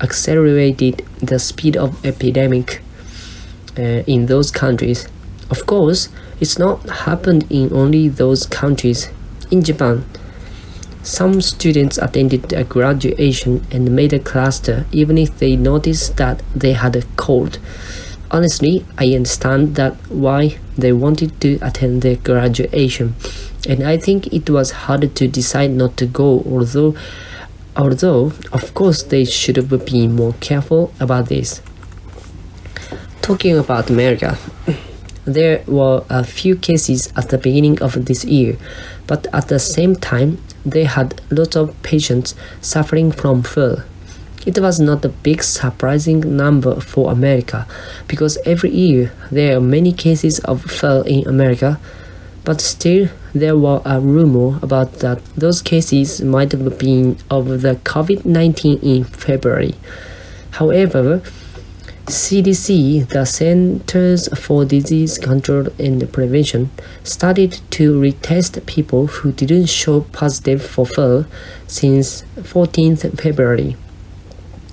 accelerated 0.00 1.04
the 1.22 1.38
speed 1.38 1.76
of 1.76 2.04
epidemic 2.04 2.82
uh, 3.78 4.02
in 4.06 4.26
those 4.26 4.50
countries. 4.50 5.08
Of 5.50 5.64
course, 5.66 6.10
it's 6.40 6.58
not 6.58 6.88
happened 6.90 7.46
in 7.50 7.72
only 7.72 8.08
those 8.08 8.44
countries. 8.46 9.08
In 9.50 9.62
Japan, 9.62 10.04
some 11.08 11.40
students 11.40 11.96
attended 11.96 12.52
a 12.52 12.64
graduation 12.64 13.66
and 13.70 13.96
made 13.96 14.12
a 14.12 14.18
cluster 14.18 14.84
even 14.92 15.16
if 15.16 15.38
they 15.38 15.56
noticed 15.56 16.18
that 16.18 16.42
they 16.54 16.74
had 16.74 16.94
a 16.94 17.02
cold. 17.16 17.58
Honestly, 18.30 18.84
I 18.98 19.14
understand 19.14 19.74
that 19.76 19.94
why 20.10 20.58
they 20.76 20.92
wanted 20.92 21.40
to 21.40 21.58
attend 21.62 22.02
their 22.02 22.16
graduation 22.16 23.14
and 23.66 23.82
I 23.82 23.96
think 23.96 24.26
it 24.34 24.50
was 24.50 24.70
hard 24.84 25.16
to 25.16 25.26
decide 25.26 25.70
not 25.70 25.96
to 25.96 26.04
go 26.04 26.42
although 26.44 26.94
although 27.74 28.32
of 28.52 28.74
course 28.74 29.02
they 29.02 29.24
should 29.24 29.56
have 29.56 29.86
been 29.86 30.14
more 30.14 30.34
careful 30.40 30.92
about 31.00 31.30
this. 31.30 31.62
Talking 33.22 33.56
about 33.56 33.88
America, 33.88 34.36
there 35.24 35.64
were 35.66 36.04
a 36.10 36.22
few 36.22 36.54
cases 36.54 37.10
at 37.16 37.30
the 37.30 37.38
beginning 37.38 37.80
of 37.80 38.04
this 38.04 38.26
year, 38.26 38.58
but 39.06 39.26
at 39.32 39.48
the 39.48 39.58
same 39.58 39.96
time 39.96 40.38
they 40.70 40.84
had 40.84 41.20
lots 41.30 41.56
of 41.56 41.74
patients 41.82 42.34
suffering 42.60 43.12
from 43.12 43.42
flu. 43.42 43.82
It 44.46 44.58
was 44.58 44.80
not 44.80 45.04
a 45.04 45.08
big 45.08 45.42
surprising 45.42 46.36
number 46.36 46.80
for 46.80 47.12
America 47.12 47.66
because 48.06 48.38
every 48.44 48.70
year 48.70 49.12
there 49.30 49.56
are 49.56 49.60
many 49.60 49.92
cases 49.92 50.38
of 50.40 50.62
flu 50.62 51.02
in 51.02 51.26
America 51.28 51.78
but 52.48 52.62
still 52.62 53.08
there 53.34 53.58
were 53.58 53.82
a 53.84 54.00
rumor 54.00 54.58
about 54.62 55.00
that 55.00 55.22
those 55.36 55.60
cases 55.60 56.22
might 56.22 56.50
have 56.52 56.78
been 56.78 57.18
of 57.30 57.60
the 57.60 57.74
COVID-19 57.84 58.82
in 58.82 59.04
February. 59.04 59.74
However, 60.52 61.20
CDC, 62.08 63.06
the 63.10 63.26
Centers 63.26 64.28
for 64.28 64.64
Disease 64.64 65.18
Control 65.18 65.66
and 65.78 66.10
Prevention, 66.10 66.70
started 67.04 67.60
to 67.72 68.00
retest 68.00 68.64
people 68.64 69.08
who 69.08 69.30
didn't 69.30 69.66
show 69.66 70.00
positive 70.00 70.64
for 70.64 70.86
flu 70.86 71.26
since 71.66 72.22
14th 72.36 73.20
February. 73.20 73.76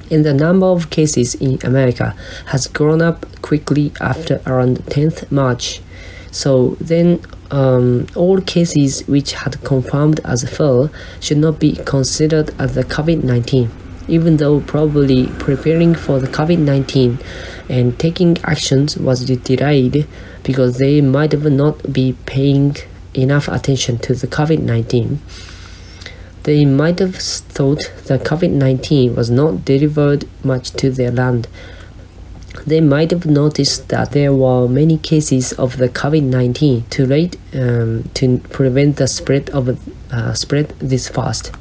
And 0.10 0.24
the 0.24 0.34
number 0.34 0.66
of 0.68 0.90
cases 0.90 1.36
in 1.36 1.60
America 1.62 2.16
has 2.48 2.68
grown 2.68 3.02
up 3.02 3.26
quickly 3.42 3.92
after 4.00 4.42
around 4.48 4.78
10th 4.86 5.30
March. 5.30 5.82
So 6.32 6.78
then 6.80 7.20
um, 7.52 8.08
all 8.16 8.40
cases 8.40 9.06
which 9.10 9.34
had 9.34 9.62
confirmed 9.66 10.22
as 10.24 10.50
flu 10.50 10.90
should 11.20 11.40
not 11.40 11.60
be 11.60 11.76
considered 11.76 12.56
as 12.58 12.76
the 12.76 12.86
COVID-19, 12.86 13.70
even 14.08 14.38
though 14.38 14.62
probably 14.62 15.28
preparing 15.40 15.96
for 15.96 16.20
the 16.20 16.28
COVID-19 16.28 17.24
and 17.70 17.98
taking 18.00 18.38
actions 18.44 18.98
was 18.98 19.26
delayed 19.26 20.08
because 20.44 20.78
they 20.78 21.02
might 21.02 21.32
have 21.32 21.52
not 21.52 21.92
be 21.92 22.16
paying 22.26 22.76
enough 23.14 23.48
attention 23.48 23.98
to 24.00 24.14
the 24.14 24.28
COVID-19. 24.28 25.18
They 26.46 26.64
might 26.64 27.00
have 27.00 27.16
thought 27.16 27.92
that 28.06 28.24
COVID 28.24 28.52
19 28.52 29.16
was 29.16 29.32
not 29.32 29.66
delivered 29.66 30.28
much 30.44 30.70
to 30.74 30.92
their 30.92 31.10
land. 31.10 31.48
They 32.68 32.82
might 32.82 33.10
have 33.10 33.26
noticed 33.26 33.90
that 33.90 34.12
there 34.12 34.32
were 34.32 34.68
many 34.68 35.00
cases 35.00 35.54
of 35.54 35.78
the 35.78 35.90
COVID 35.90 36.22
19 36.22 36.86
too 36.92 37.08
late 37.08 37.38
um, 37.56 38.04
to 38.14 38.38
prevent 38.52 38.98
the 38.98 39.08
spread 39.08 39.50
of 39.50 39.80
uh, 40.12 40.34
spread 40.36 40.70
this 40.78 41.10
fast. 41.10 41.52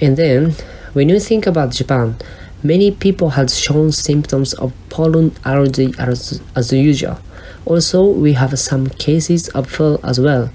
And 0.00 0.16
then, 0.16 0.56
when 0.96 1.10
you 1.10 1.20
think 1.20 1.46
about 1.46 1.72
Japan, 1.72 2.16
many 2.62 2.90
people 2.90 3.28
had 3.28 3.50
shown 3.50 3.92
symptoms 3.92 4.54
of 4.54 4.72
pollen 4.88 5.30
allergy 5.44 5.92
as, 5.98 6.40
as 6.54 6.72
usual. 6.72 7.18
Also, 7.66 8.02
we 8.02 8.32
have 8.32 8.58
some 8.58 8.86
cases 8.86 9.50
of 9.50 9.68
flu 9.68 9.98
as 10.02 10.18
well. 10.18 10.48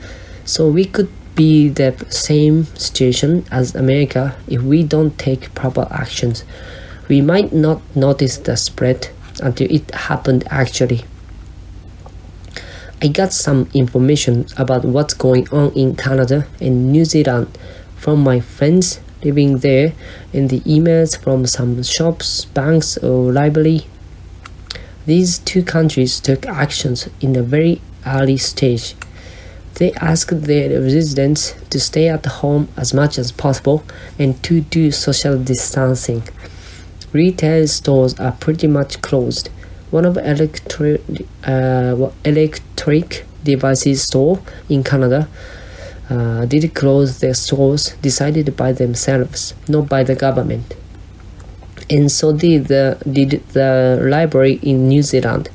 So 0.43 0.67
we 0.67 0.85
could 0.85 1.09
be 1.35 1.69
the 1.69 1.93
same 2.09 2.63
situation 2.73 3.45
as 3.51 3.75
America 3.75 4.35
if 4.47 4.63
we 4.63 4.81
don't 4.81 5.15
take 5.19 5.53
proper 5.53 5.87
actions. 5.91 6.43
We 7.07 7.21
might 7.21 7.53
not 7.53 7.79
notice 7.95 8.39
the 8.39 8.57
spread 8.57 9.09
until 9.43 9.69
it 9.69 9.91
happened 9.91 10.43
actually. 10.49 11.05
I 12.99 13.09
got 13.09 13.31
some 13.31 13.69
information 13.75 14.47
about 14.57 14.85
what's 14.85 15.13
going 15.13 15.47
on 15.49 15.71
in 15.73 15.95
Canada 15.95 16.47
and 16.59 16.91
New 16.91 17.05
Zealand 17.05 17.55
from 17.95 18.23
my 18.23 18.39
friends 18.39 19.01
living 19.23 19.59
there 19.59 19.93
in 20.33 20.47
the 20.47 20.59
emails 20.61 21.17
from 21.17 21.45
some 21.45 21.81
shops, 21.83 22.45
banks, 22.45 22.97
or 22.97 23.31
library. 23.31 23.87
These 25.05 25.39
two 25.39 25.63
countries 25.63 26.19
took 26.19 26.45
actions 26.45 27.09
in 27.19 27.35
a 27.35 27.43
very 27.43 27.81
early 28.05 28.37
stage 28.37 28.95
they 29.75 29.93
asked 29.93 30.43
their 30.43 30.79
residents 30.79 31.55
to 31.69 31.79
stay 31.79 32.07
at 32.07 32.25
home 32.25 32.67
as 32.77 32.93
much 32.93 33.17
as 33.17 33.31
possible 33.31 33.83
and 34.19 34.41
to 34.43 34.61
do 34.61 34.91
social 34.91 35.37
distancing. 35.37 36.23
Retail 37.13 37.67
stores 37.67 38.19
are 38.19 38.33
pretty 38.33 38.67
much 38.67 39.01
closed. 39.01 39.49
One 39.89 40.05
of 40.05 40.17
electric, 40.17 41.01
uh, 41.43 42.11
electric 42.23 43.25
devices 43.43 44.03
store 44.03 44.39
in 44.69 44.83
Canada 44.83 45.27
uh, 46.11 46.45
did 46.45 46.73
close 46.73 47.19
their 47.19 47.33
stores 47.33 47.95
decided 48.01 48.57
by 48.57 48.73
themselves, 48.73 49.53
not 49.69 49.87
by 49.87 50.03
the 50.03 50.13
government. 50.13 50.75
And 51.89 52.11
so 52.11 52.33
did 52.33 52.67
the, 52.67 53.01
did 53.09 53.47
the 53.49 53.97
library 54.01 54.59
in 54.61 54.89
New 54.89 55.03
Zealand. 55.03 55.49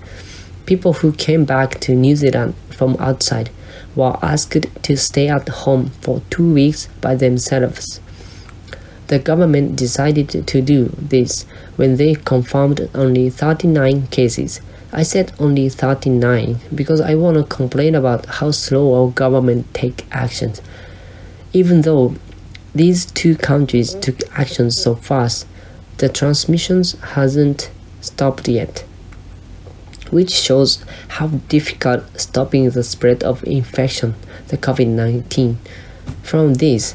People 0.65 0.95
who 0.95 1.13
came 1.13 1.45
back 1.45 1.79
to 1.81 1.95
New 1.95 2.17
Zealand 2.17 2.55
from 2.71 2.97
outside 2.99 3.51
were 3.95 4.17
asked 4.23 4.67
to 4.83 4.97
stay 4.97 5.29
at 5.29 5.49
home 5.49 5.91
for 6.01 6.23
two 6.31 6.55
weeks 6.55 6.89
by 7.03 7.15
themselves. 7.15 8.01
The 9.09 9.19
government 9.19 9.77
decided 9.77 10.47
to 10.47 10.61
do 10.63 10.87
this 10.99 11.43
when 11.77 11.97
they 11.97 12.15
confirmed 12.15 12.89
only 12.95 13.29
39 13.29 14.07
cases. 14.09 14.61
I 14.97 15.05
said 15.05 15.33
only 15.39 15.69
39 15.69 16.59
because 16.75 17.01
I 17.01 17.15
want 17.15 17.37
to 17.37 17.45
complain 17.45 17.95
about 17.95 18.27
how 18.27 18.51
slow 18.51 18.95
our 18.95 19.11
government 19.13 19.73
take 19.73 20.05
actions. 20.11 20.61
Even 21.53 21.83
though 21.83 22.17
these 22.75 23.07
two 23.07 23.37
countries 23.37 23.95
took 23.95 24.17
action 24.37 24.73
so 24.73 24.97
fast, 24.97 25.47
the 25.99 26.09
transmissions 26.09 26.99
hasn't 27.15 27.71
stopped 28.01 28.49
yet 28.49 28.85
which 30.11 30.31
shows 30.31 30.85
how 31.09 31.29
difficult 31.49 32.05
stopping 32.19 32.71
the 32.71 32.83
spread 32.83 33.23
of 33.25 33.45
infection, 33.45 34.15
the 34.49 34.57
COVID-19. 34.57 35.57
From 36.23 36.55
this, 36.55 36.95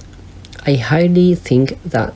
I 0.66 0.76
highly 0.76 1.36
think 1.36 1.82
that 1.84 2.14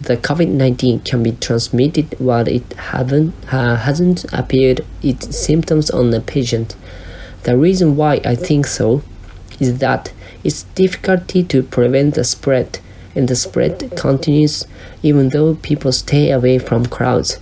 the 0.00 0.16
COVID-19 0.16 1.04
can 1.04 1.22
be 1.22 1.32
transmitted 1.32 2.18
while 2.18 2.48
it 2.48 2.72
haven't, 2.72 3.34
uh, 3.52 3.76
hasn't 3.76 4.24
appeared 4.32 4.84
its 5.02 5.36
symptoms 5.36 5.90
on 5.90 6.10
the 6.10 6.20
patient. 6.20 6.74
The 7.42 7.56
reason 7.56 7.96
why 7.96 8.20
I 8.24 8.34
think 8.34 8.66
so 8.66 9.02
is 9.58 9.78
that 9.78 10.12
it's 10.42 10.62
difficulty 10.74 11.42
to 11.44 11.62
prevent 11.62 12.14
the 12.14 12.24
spread 12.24 12.78
and 13.14 13.28
the 13.28 13.36
spread 13.36 13.92
continues 13.96 14.66
even 15.02 15.30
though 15.30 15.56
people 15.56 15.92
stay 15.92 16.30
away 16.30 16.58
from 16.58 16.86
crowds. 16.86 17.38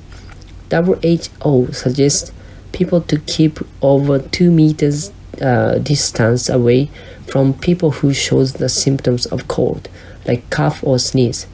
WHO 0.70 1.72
suggests 1.72 2.32
people 2.72 3.00
to 3.02 3.18
keep 3.20 3.60
over 3.82 4.18
2 4.18 4.50
meters 4.50 5.12
uh, 5.40 5.78
distance 5.78 6.48
away 6.48 6.90
from 7.26 7.54
people 7.54 7.90
who 7.92 8.12
shows 8.12 8.54
the 8.54 8.68
symptoms 8.68 9.26
of 9.26 9.46
cold 9.48 9.88
like 10.26 10.48
cough 10.50 10.82
or 10.82 10.98
sneeze 10.98 11.46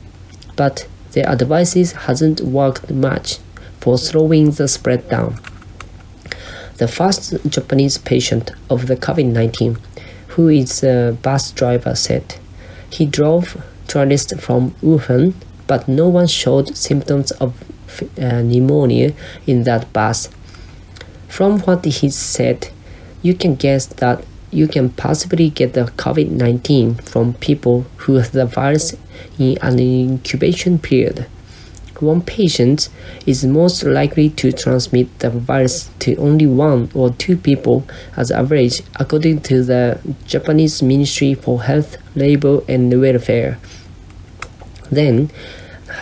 but 0.57 0.87
their 1.15 1.27
advices 1.29 1.93
hasn't 1.93 2.41
worked 2.41 2.91
much 2.91 3.39
for 3.81 3.99
slowing 3.99 4.51
the 4.53 4.69
spread 4.69 5.09
down. 5.09 5.41
The 6.77 6.89
first 6.89 7.35
japanese 7.49 7.99
patient 7.99 8.51
of 8.69 8.87
the 8.89 8.97
covid-19 8.97 9.79
who 10.29 10.49
is 10.49 10.83
a 10.83 11.17
bus 11.23 11.53
driver 11.53 11.95
said 11.95 12.37
he 12.91 13.07
drove 13.07 13.63
tourists 13.87 14.33
from 14.41 14.73
wuhan 14.83 15.35
but 15.67 15.89
no 15.89 16.09
one 16.09 16.27
showed 16.27 16.77
symptoms 16.77 17.31
of 17.33 17.55
uh, 18.03 18.43
pneumonia 18.43 19.13
in 19.47 19.65
that 19.65 19.93
bus. 19.93 20.29
From 21.29 21.61
what 21.61 21.85
he 21.85 22.11
said, 22.11 22.69
you 23.23 23.35
can 23.35 23.55
guess 23.55 23.87
that 23.87 24.25
you 24.55 24.69
can 24.69 24.91
possibly 24.91 25.51
get 25.51 25.73
the 25.75 25.85
COVID 25.85 26.31
19 26.31 26.95
from 26.97 27.35
people 27.35 27.87
who 27.99 28.15
have 28.15 28.33
the 28.33 28.47
virus 28.47 28.95
in 29.39 29.59
an 29.61 29.79
incubation 29.79 30.79
period. 30.79 31.27
One 32.01 32.23
patient 32.23 32.89
is 33.25 33.45
most 33.45 33.85
likely 33.85 34.29
to 34.31 34.53
transmit 34.53 35.19
the 35.21 35.31
virus 35.31 35.91
to 36.01 36.17
only 36.17 36.47
one 36.47 36.91
or 36.93 37.11
two 37.11 37.37
people 37.37 37.87
as 38.17 38.31
average, 38.31 38.83
according 38.97 39.43
to 39.43 39.63
the 39.63 40.01
Japanese 40.27 40.83
Ministry 40.83 41.35
for 41.35 41.63
Health, 41.63 41.97
Labor 42.17 42.63
and 42.69 43.01
Welfare. 43.01 43.59
Then, 44.91 45.31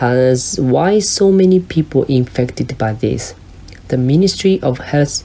has 0.01 0.59
why 0.59 0.99
so 0.99 1.31
many 1.31 1.61
people 1.61 2.05
infected 2.05 2.77
by 2.79 2.95
this? 2.95 3.35
The 3.89 3.99
Ministry 3.99 4.61
of 4.63 4.79
Health, 4.79 5.25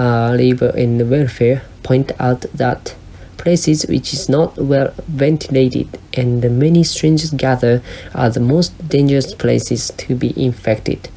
uh, 0.00 0.32
Labor 0.34 0.72
and 0.76 1.10
Welfare 1.10 1.62
point 1.82 2.10
out 2.18 2.40
that 2.54 2.96
places 3.36 3.86
which 3.86 4.14
is 4.14 4.28
not 4.28 4.56
well 4.56 4.92
ventilated 5.06 5.98
and 6.14 6.58
many 6.58 6.82
strangers 6.84 7.30
gather 7.32 7.82
are 8.14 8.30
the 8.30 8.40
most 8.40 8.72
dangerous 8.88 9.34
places 9.34 9.90
to 9.98 10.14
be 10.14 10.32
infected. 10.42 11.08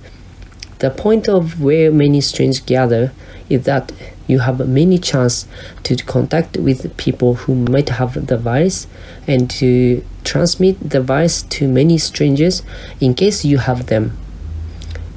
The 0.80 0.90
point 0.90 1.30
of 1.30 1.62
where 1.62 1.92
many 1.92 2.20
strangers 2.20 2.60
gather 2.60 3.14
is 3.50 3.64
that 3.64 3.94
you 4.28 4.40
have 4.40 4.68
many 4.68 4.98
chance 4.98 5.48
to 5.84 5.96
contact 5.96 6.58
with 6.58 6.96
people 6.98 7.36
who 7.36 7.56
might 7.56 7.90
have 7.90 8.28
the 8.28 8.38
virus 8.38 8.88
and 9.28 9.50
to 9.52 10.04
transmit 10.26 10.90
the 10.90 11.02
virus 11.02 11.44
to 11.44 11.68
many 11.68 11.98
strangers 11.98 12.64
in 13.00 13.14
case 13.14 13.46
you 13.46 13.60
have 13.60 13.88
them 13.88 14.18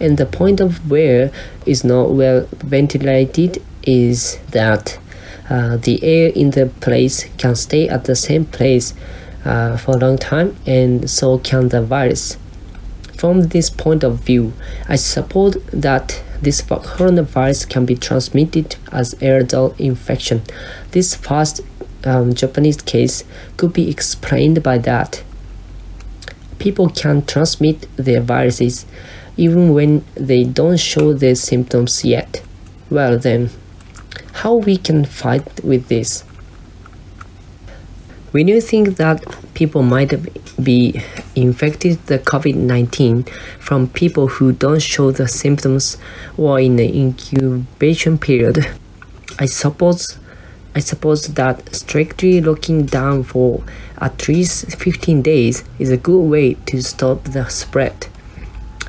and 0.00 0.18
the 0.18 0.26
point 0.26 0.60
of 0.60 0.90
where 0.90 1.30
is 1.64 1.84
not 1.84 2.10
well 2.10 2.46
ventilated 2.52 3.62
is 3.82 4.38
that 4.50 4.98
uh, 5.48 5.76
the 5.76 6.02
air 6.02 6.30
in 6.34 6.50
the 6.50 6.66
place 6.80 7.28
can 7.38 7.54
stay 7.54 7.88
at 7.88 8.04
the 8.04 8.16
same 8.16 8.44
place 8.44 8.94
uh, 9.44 9.76
for 9.76 9.92
a 9.96 9.98
long 9.98 10.18
time 10.18 10.56
and 10.66 11.08
so 11.08 11.38
can 11.38 11.68
the 11.68 11.80
virus. 11.80 12.36
From 13.16 13.42
this 13.44 13.70
point 13.70 14.04
of 14.04 14.18
view 14.18 14.52
i 14.88 14.96
support 14.96 15.56
that 15.70 16.22
this 16.42 16.60
coronavirus 16.60 17.68
can 17.68 17.86
be 17.86 17.94
transmitted 17.94 18.76
as 18.92 19.14
aerosol 19.14 19.78
infection. 19.80 20.42
This 20.90 21.14
first 21.14 21.62
um, 22.04 22.34
japanese 22.34 22.82
case 22.82 23.24
could 23.56 23.72
be 23.72 23.88
explained 23.88 24.62
by 24.62 24.78
that. 24.78 25.22
People 26.58 26.90
can 26.90 27.24
transmit 27.24 27.86
their 27.96 28.20
viruses 28.20 28.84
even 29.36 29.74
when 29.74 30.04
they 30.14 30.44
don't 30.44 30.78
show 30.78 31.12
their 31.12 31.34
symptoms 31.34 32.04
yet. 32.04 32.42
Well 32.90 33.18
then, 33.18 33.50
how 34.32 34.54
we 34.54 34.76
can 34.76 35.04
fight 35.04 35.64
with 35.64 35.88
this? 35.88 36.22
When 38.32 38.48
you 38.48 38.60
think 38.60 38.96
that 38.96 39.24
people 39.54 39.82
might 39.82 40.12
be 40.62 41.02
infected 41.34 42.04
the 42.06 42.18
COVID-19 42.18 43.28
from 43.58 43.88
people 43.88 44.28
who 44.28 44.52
don't 44.52 44.82
show 44.82 45.10
the 45.10 45.26
symptoms 45.26 45.96
or 46.36 46.60
in 46.60 46.76
the 46.76 46.86
incubation 46.86 48.18
period, 48.18 48.66
I 49.38 49.46
suppose 49.46 50.18
I 50.74 50.80
suppose 50.80 51.28
that 51.28 51.74
strictly 51.74 52.42
locking 52.42 52.84
down 52.84 53.22
for 53.22 53.64
at 53.96 54.28
least 54.28 54.76
15 54.76 55.22
days 55.22 55.64
is 55.78 55.88
a 55.88 55.96
good 55.96 56.20
way 56.20 56.54
to 56.66 56.82
stop 56.82 57.24
the 57.24 57.48
spread. 57.48 58.08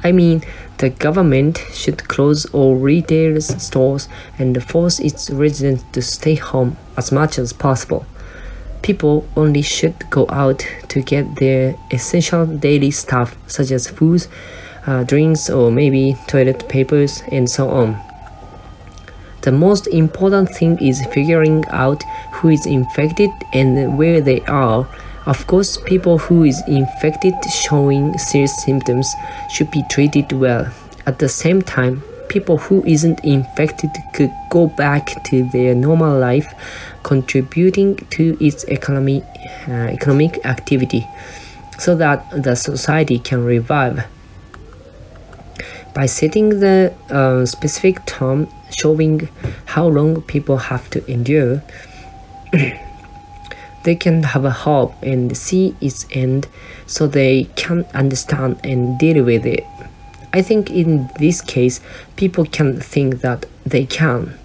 I 0.04 0.12
mean, 0.12 0.44
the 0.78 0.90
government 0.90 1.64
should 1.74 2.08
close 2.08 2.46
all 2.48 2.76
retail 2.76 3.42
stores 3.42 4.08
and 4.38 4.64
force 4.64 5.00
its 5.00 5.30
residents 5.30 5.84
to 5.94 6.02
stay 6.02 6.36
home 6.36 6.78
as 6.96 7.12
much 7.12 7.40
as 7.40 7.52
possible. 7.54 8.06
People 8.84 9.28
only 9.36 9.64
should 9.64 10.10
go 10.10 10.28
out 10.30 10.66
to 10.90 11.02
get 11.02 11.38
their 11.38 11.76
essential 11.92 12.46
daily 12.46 12.92
stuff, 12.92 13.36
such 13.48 13.72
as 13.72 13.88
food, 13.88 14.28
uh, 14.86 15.04
drinks, 15.04 15.50
or 15.50 15.72
maybe 15.72 16.16
toilet 16.28 16.70
papers, 16.70 17.24
and 17.32 17.50
so 17.50 17.70
on. 17.70 18.00
The 19.42 19.52
most 19.52 19.88
important 19.88 20.50
thing 20.50 20.78
is 20.80 21.06
figuring 21.08 21.64
out 21.70 22.04
who 22.34 22.50
is 22.50 22.66
infected 22.66 23.30
and 23.54 23.98
where 23.98 24.22
they 24.22 24.42
are. 24.42 24.88
Of 25.28 25.46
course, 25.46 25.76
people 25.76 26.18
who 26.20 26.46
is 26.46 26.64
infected 26.68 27.34
showing 27.52 28.18
serious 28.18 28.64
symptoms 28.64 29.14
should 29.50 29.70
be 29.72 29.84
treated 29.90 30.32
well. 30.32 30.72
At 31.06 31.20
the 31.20 31.28
same 31.28 31.62
time, 31.62 32.02
people 32.30 32.58
who 32.58 32.82
isn't 32.86 33.20
infected 33.26 33.90
could 34.14 34.32
go 34.50 34.68
back 34.68 35.22
to 35.26 35.44
their 35.50 35.76
normal 35.76 36.18
life, 36.18 36.48
contributing 37.04 37.98
to 38.12 38.38
its 38.40 38.64
economy, 38.66 39.22
uh, 39.68 39.92
economic 39.92 40.46
activity, 40.46 41.06
so 41.78 41.94
that 41.96 42.24
the 42.32 42.56
society 42.56 43.20
can 43.20 43.44
revive. 43.44 44.06
By 45.94 46.06
setting 46.06 46.62
the 46.62 46.94
uh, 47.10 47.46
specific 47.46 48.06
term 48.06 48.48
showing 48.72 49.28
how 49.66 49.88
long 49.88 50.22
people 50.22 50.56
have 50.56 50.90
to 50.92 51.06
endure, 51.12 51.64
they 53.88 53.96
can 53.96 54.22
have 54.24 54.44
a 54.44 54.52
hope 54.52 54.94
and 55.02 55.38
see 55.38 55.74
its 55.80 56.06
end 56.12 56.46
so 56.86 57.08
they 57.08 57.46
can 57.56 57.86
understand 57.94 58.60
and 58.62 59.00
deal 59.00 59.24
with 59.24 59.46
it. 59.46 59.64
I 60.34 60.42
think 60.42 60.70
in 60.70 61.10
this 61.20 61.40
case, 61.40 61.80
people 62.18 62.44
can 62.44 62.82
think 62.82 63.22
that 63.22 63.46
they 63.66 63.86
can. 63.86 64.38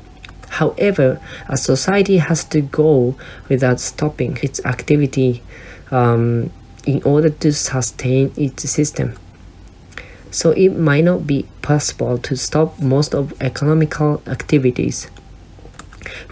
However, 0.60 1.20
a 1.48 1.56
society 1.56 2.18
has 2.18 2.44
to 2.54 2.60
go 2.60 3.16
without 3.48 3.80
stopping 3.80 4.38
its 4.44 4.64
activity 4.64 5.42
um, 5.90 6.52
in 6.86 7.02
order 7.02 7.30
to 7.30 7.52
sustain 7.52 8.32
its 8.36 8.70
system. 8.70 9.18
So 10.30 10.52
it 10.52 10.68
might 10.68 11.02
not 11.02 11.26
be 11.26 11.48
possible 11.62 12.16
to 12.18 12.36
stop 12.36 12.78
most 12.80 13.12
of 13.12 13.34
economical 13.42 14.22
activities. 14.28 15.06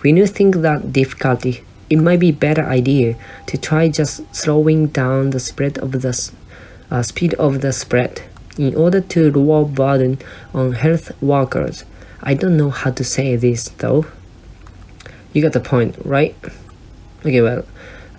When 0.03 0.16
you 0.16 0.29
think 0.29 0.57
that 0.57 0.92
difficulty, 0.92 1.64
it 1.90 1.96
might 1.96 2.20
be 2.20 2.31
better 2.31 2.64
idea 2.64 3.16
to 3.46 3.59
try 3.59 3.88
just 3.88 4.22
slowing 4.35 4.87
down 4.87 5.31
the 5.31 5.40
spread 5.40 5.76
of 5.79 5.90
the 5.90 6.31
uh, 6.90 7.03
speed 7.03 7.35
of 7.35 7.61
the 7.61 7.72
spread 7.72 8.22
in 8.57 8.74
order 8.76 9.00
to 9.00 9.33
lower 9.33 9.64
burden 9.64 10.18
on 10.55 10.72
health 10.72 11.11
workers. 11.20 11.85
I 12.22 12.35
don't 12.35 12.57
know 12.57 12.70
how 12.70 12.92
to 12.92 13.03
say 13.03 13.35
this 13.35 13.68
though. 13.79 14.07
You 15.33 15.42
got 15.42 15.53
the 15.53 15.61
point, 15.61 15.96
right? 16.05 16.37
Okay, 17.20 17.40
well, 17.40 17.64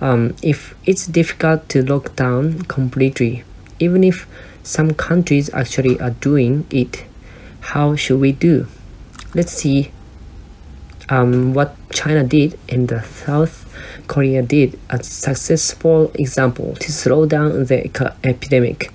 um, 0.01 0.35
if 0.43 0.75
it's 0.85 1.07
difficult 1.07 1.69
to 1.69 1.81
lock 1.81 2.15
down 2.15 2.63
completely, 2.63 3.43
even 3.79 4.03
if 4.03 4.27
some 4.63 4.93
countries 4.93 5.49
actually 5.53 5.99
are 5.99 6.11
doing 6.11 6.65
it, 6.69 7.05
how 7.61 7.95
should 7.95 8.19
we 8.19 8.31
do? 8.31 8.67
Let's 9.33 9.53
see 9.53 9.91
um, 11.11 11.53
what 11.53 11.75
China 11.91 12.23
did 12.23 12.57
and 12.69 12.87
the 12.87 13.03
South 13.03 13.67
Korea 14.07 14.41
did 14.41 14.79
a 14.89 15.03
successful 15.03 16.09
example 16.15 16.75
to 16.75 16.91
slow 16.91 17.25
down 17.25 17.65
the 17.65 17.85
epidemic. 18.23 18.91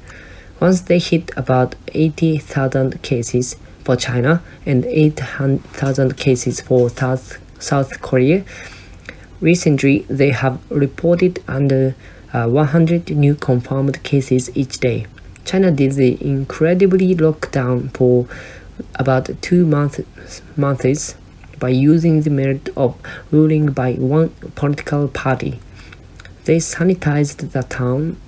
Once 0.59 0.81
they 0.81 0.99
hit 0.99 1.31
about 1.37 1.75
80,000 1.93 3.03
cases 3.03 3.57
for 3.85 3.97
China 3.97 4.43
and 4.65 4.87
800,000 4.87 6.17
cases 6.17 6.61
for 6.63 6.89
South, 6.89 7.39
South 7.63 8.01
Korea, 8.01 8.45
recently 9.41 10.07
they 10.09 10.31
have 10.31 10.59
reported 10.71 11.45
under 11.47 11.95
uh, 12.33 12.49
100 12.49 13.11
new 13.11 13.35
confirmed 13.35 14.03
cases 14.03 14.51
each 14.57 14.79
day. 14.81 15.07
China 15.45 15.71
did 15.71 15.93
the 15.93 16.17
incredibly 16.27 17.15
lockdown 17.15 17.95
for 17.95 18.27
about 18.97 19.31
two 19.43 19.67
months, 19.67 20.01
months 20.57 21.15
by 21.59 21.69
using 21.69 22.23
the 22.23 22.31
merit 22.31 22.69
of 22.77 22.97
ruling 23.31 23.73
by 23.73 23.95
one 23.95 24.31
political 24.55 25.09
party. 25.09 25.61
They 26.45 26.57
sanitized 26.57 27.53
the 27.53 27.63
town 27.63 28.19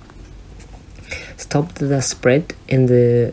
stopped 1.37 1.75
the 1.75 2.01
spread 2.01 2.53
and, 2.67 2.89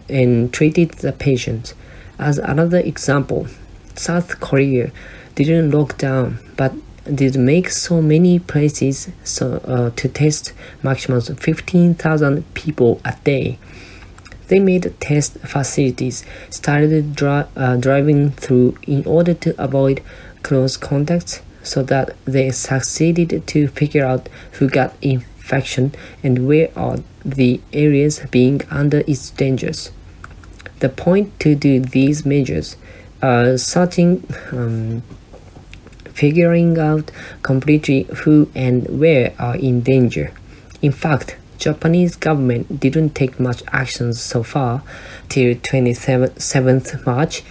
and 0.08 0.52
treated 0.52 0.92
the 0.92 1.12
patients. 1.12 1.74
As 2.18 2.38
another 2.38 2.78
example, 2.78 3.46
South 3.94 4.40
Korea 4.40 4.90
didn't 5.34 5.70
lock 5.70 5.98
down 5.98 6.38
but 6.56 6.72
did 7.12 7.36
make 7.36 7.70
so 7.70 8.02
many 8.02 8.38
places 8.38 9.10
so, 9.22 9.56
uh, 9.64 9.90
to 9.90 10.08
test 10.08 10.52
maximum 10.82 11.20
15,000 11.20 12.54
people 12.54 13.00
a 13.04 13.14
day. 13.22 13.58
They 14.48 14.60
made 14.60 14.94
test 15.00 15.38
facilities, 15.38 16.24
started 16.50 17.16
dri- 17.16 17.44
uh, 17.56 17.76
driving 17.76 18.30
through 18.30 18.76
in 18.82 19.04
order 19.06 19.34
to 19.34 19.54
avoid 19.62 20.02
close 20.42 20.76
contacts 20.76 21.42
so 21.62 21.82
that 21.82 22.14
they 22.24 22.50
succeeded 22.50 23.46
to 23.46 23.68
figure 23.68 24.06
out 24.06 24.28
who 24.52 24.68
got 24.68 24.94
infection 25.02 25.92
and 26.22 26.46
where 26.46 26.70
are 26.76 26.98
the 27.24 27.60
areas 27.72 28.20
being 28.30 28.62
under 28.70 29.02
its 29.08 29.30
dangers. 29.30 29.90
The 30.78 30.88
point 30.88 31.38
to 31.40 31.54
do 31.54 31.80
these 31.80 32.24
measures 32.24 32.76
are 33.22 33.56
starting 33.58 34.22
um, 34.52 35.02
figuring 36.12 36.78
out 36.78 37.10
completely 37.42 38.04
who 38.18 38.48
and 38.54 39.00
where 39.00 39.34
are 39.38 39.56
in 39.56 39.80
danger. 39.80 40.32
In 40.82 40.92
fact, 40.92 41.36
Japanese 41.58 42.16
government 42.16 42.80
didn't 42.80 43.14
take 43.14 43.40
much 43.40 43.62
actions 43.72 44.20
so 44.20 44.42
far 44.42 44.82
till 45.28 45.54
27th 45.54 47.06
March. 47.06 47.42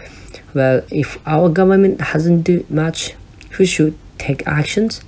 Well, 0.53 0.83
if 0.89 1.17
our 1.27 1.49
government 1.49 2.01
hasn't 2.01 2.43
do 2.43 2.65
much, 2.69 3.13
who 3.51 3.65
should 3.65 3.97
take 4.17 4.45
actions? 4.47 5.01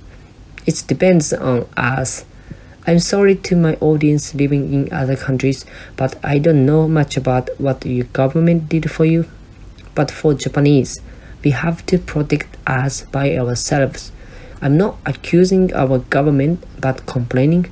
It 0.66 0.84
depends 0.86 1.32
on 1.32 1.66
us. 1.76 2.24
I'm 2.86 2.98
sorry 2.98 3.34
to 3.36 3.56
my 3.56 3.74
audience 3.76 4.34
living 4.34 4.72
in 4.72 4.92
other 4.92 5.16
countries, 5.16 5.64
but 5.96 6.16
I 6.24 6.38
don't 6.38 6.64
know 6.64 6.88
much 6.88 7.16
about 7.16 7.50
what 7.58 7.84
your 7.84 8.06
government 8.06 8.68
did 8.68 8.90
for 8.90 9.04
you. 9.04 9.26
But 9.94 10.10
for 10.10 10.34
Japanese, 10.34 11.00
we 11.44 11.50
have 11.50 11.84
to 11.86 11.98
protect 11.98 12.56
us 12.66 13.02
by 13.02 13.36
ourselves. 13.36 14.12
I'm 14.60 14.76
not 14.76 14.96
accusing 15.06 15.72
our 15.72 15.98
government 15.98 16.64
but 16.80 17.06
complaining. 17.06 17.70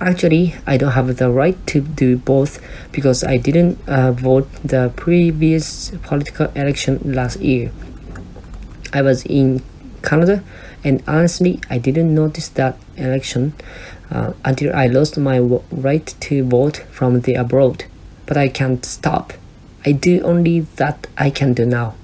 Actually, 0.00 0.54
I 0.66 0.78
don't 0.78 0.92
have 0.92 1.14
the 1.18 1.30
right 1.30 1.58
to 1.66 1.82
do 1.82 2.16
both 2.16 2.58
because 2.90 3.22
I 3.22 3.36
didn't 3.36 3.78
uh, 3.86 4.12
vote 4.12 4.48
the 4.64 4.90
previous 4.96 5.90
political 6.02 6.46
election 6.54 7.00
last 7.04 7.38
year. 7.40 7.70
I 8.94 9.02
was 9.02 9.26
in 9.26 9.62
Canada 10.02 10.42
and 10.82 11.02
honestly, 11.06 11.60
I 11.68 11.76
didn't 11.76 12.14
notice 12.14 12.48
that 12.48 12.78
election 12.96 13.52
uh, 14.10 14.32
until 14.42 14.74
I 14.74 14.86
lost 14.86 15.18
my 15.18 15.38
right 15.38 16.14
to 16.20 16.44
vote 16.44 16.78
from 16.90 17.20
the 17.20 17.34
abroad. 17.34 17.84
But 18.24 18.38
I 18.38 18.48
can't 18.48 18.82
stop. 18.86 19.34
I 19.84 19.92
do 19.92 20.22
only 20.22 20.60
that 20.76 21.08
I 21.18 21.28
can 21.28 21.52
do 21.52 21.66
now. 21.66 21.94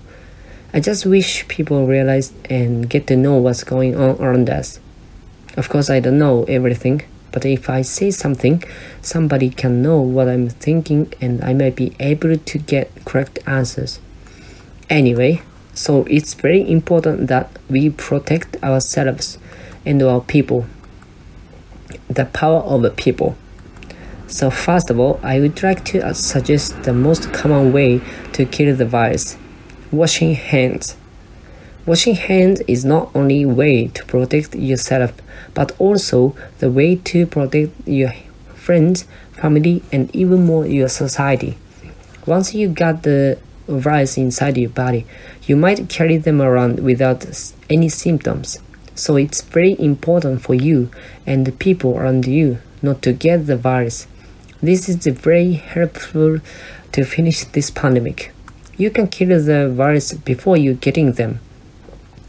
I 0.74 0.80
just 0.80 1.06
wish 1.06 1.48
people 1.48 1.86
realize 1.86 2.34
and 2.50 2.90
get 2.90 3.06
to 3.06 3.16
know 3.16 3.36
what's 3.36 3.64
going 3.64 3.96
on 3.96 4.20
around 4.20 4.50
us. 4.50 4.80
Of 5.56 5.70
course, 5.70 5.88
I 5.88 6.00
don't 6.00 6.18
know 6.18 6.44
everything, 6.44 7.02
but 7.36 7.44
if 7.44 7.68
I 7.68 7.82
say 7.82 8.10
something, 8.10 8.64
somebody 9.02 9.50
can 9.50 9.82
know 9.82 10.00
what 10.00 10.26
I'm 10.26 10.48
thinking 10.48 11.12
and 11.20 11.44
I 11.44 11.52
might 11.52 11.76
be 11.76 11.94
able 12.00 12.38
to 12.38 12.58
get 12.58 13.04
correct 13.04 13.40
answers. 13.46 14.00
Anyway, 14.88 15.42
so 15.74 16.04
it's 16.04 16.32
very 16.32 16.66
important 16.66 17.26
that 17.28 17.50
we 17.68 17.90
protect 17.90 18.56
ourselves 18.62 19.36
and 19.84 20.02
our 20.02 20.22
people 20.22 20.64
the 22.08 22.24
power 22.24 22.60
of 22.60 22.80
the 22.80 22.90
people. 22.90 23.36
So 24.28 24.48
first 24.48 24.88
of 24.88 24.98
all, 24.98 25.20
I 25.22 25.38
would 25.38 25.62
like 25.62 25.84
to 25.92 26.14
suggest 26.14 26.84
the 26.84 26.94
most 26.94 27.34
common 27.34 27.70
way 27.70 28.00
to 28.32 28.46
kill 28.46 28.74
the 28.74 28.86
virus, 28.86 29.36
washing 29.92 30.36
hands. 30.36 30.96
Washing 31.86 32.16
hands 32.16 32.60
is 32.66 32.84
not 32.84 33.10
only 33.14 33.42
a 33.42 33.48
way 33.48 33.86
to 33.86 34.04
protect 34.06 34.56
yourself, 34.56 35.12
but 35.54 35.70
also 35.78 36.34
the 36.58 36.68
way 36.68 36.96
to 36.96 37.26
protect 37.26 37.70
your 37.86 38.12
friends, 38.56 39.06
family, 39.30 39.84
and 39.92 40.12
even 40.12 40.44
more 40.44 40.66
your 40.66 40.88
society. 40.88 41.56
Once 42.26 42.52
you 42.52 42.68
got 42.68 43.04
the 43.04 43.38
virus 43.68 44.16
inside 44.16 44.56
your 44.56 44.70
body, 44.70 45.06
you 45.44 45.54
might 45.54 45.88
carry 45.88 46.16
them 46.16 46.42
around 46.42 46.80
without 46.80 47.24
any 47.70 47.88
symptoms. 47.88 48.58
So 48.96 49.14
it's 49.14 49.42
very 49.42 49.76
important 49.78 50.42
for 50.42 50.54
you 50.54 50.90
and 51.24 51.46
the 51.46 51.52
people 51.52 51.96
around 51.96 52.26
you 52.26 52.58
not 52.82 53.00
to 53.02 53.12
get 53.12 53.46
the 53.46 53.56
virus. 53.56 54.08
This 54.60 54.88
is 54.88 55.06
very 55.06 55.52
helpful 55.52 56.40
to 56.90 57.04
finish 57.04 57.44
this 57.44 57.70
pandemic. 57.70 58.32
You 58.76 58.90
can 58.90 59.06
kill 59.06 59.28
the 59.40 59.68
virus 59.68 60.14
before 60.14 60.56
you 60.56 60.74
getting 60.74 61.12
them. 61.12 61.38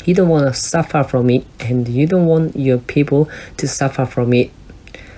You 0.07 0.13
don't 0.13 0.29
want 0.29 0.47
to 0.47 0.53
suffer 0.53 1.03
from 1.03 1.29
it, 1.29 1.45
and 1.59 1.85
you 1.85 2.07
don't 2.07 2.27
want 2.27 2.55
your 2.55 2.77
people 2.77 3.29
to 3.57 3.67
suffer 3.67 4.05
from 4.05 4.31
it. 4.31 4.51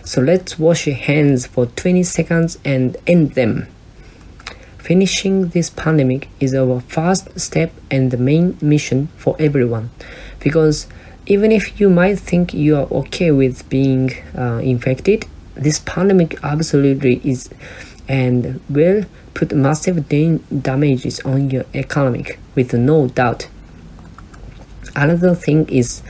So 0.03 0.19
let's 0.19 0.57
wash 0.57 0.87
your 0.87 0.95
hands 0.95 1.45
for 1.45 1.67
20 1.67 2.01
seconds 2.01 2.57
and 2.65 2.97
end 3.05 3.35
them. 3.35 3.67
Finishing 4.79 5.49
this 5.49 5.69
pandemic 5.69 6.27
is 6.39 6.55
our 6.55 6.79
first 6.79 7.39
step 7.39 7.71
and 7.91 8.09
the 8.09 8.17
main 8.17 8.57
mission 8.63 9.09
for 9.15 9.35
everyone. 9.37 9.91
Because 10.39 10.87
even 11.27 11.51
if 11.51 11.79
you 11.79 11.91
might 11.91 12.17
think 12.17 12.55
you 12.55 12.75
are 12.75 12.87
okay 12.91 13.29
with 13.29 13.69
being 13.69 14.09
uh, 14.35 14.59
infected, 14.63 15.27
this 15.53 15.77
pandemic 15.77 16.43
absolutely 16.43 17.21
is 17.23 17.47
and 18.07 18.59
will 18.67 19.05
put 19.35 19.53
massive 19.53 20.09
damages 20.09 21.19
on 21.19 21.51
your 21.51 21.65
economic 21.75 22.39
with 22.55 22.73
no 22.73 23.07
doubt. 23.09 23.47
Another 24.95 25.35
thing 25.35 25.67
is 25.69 26.01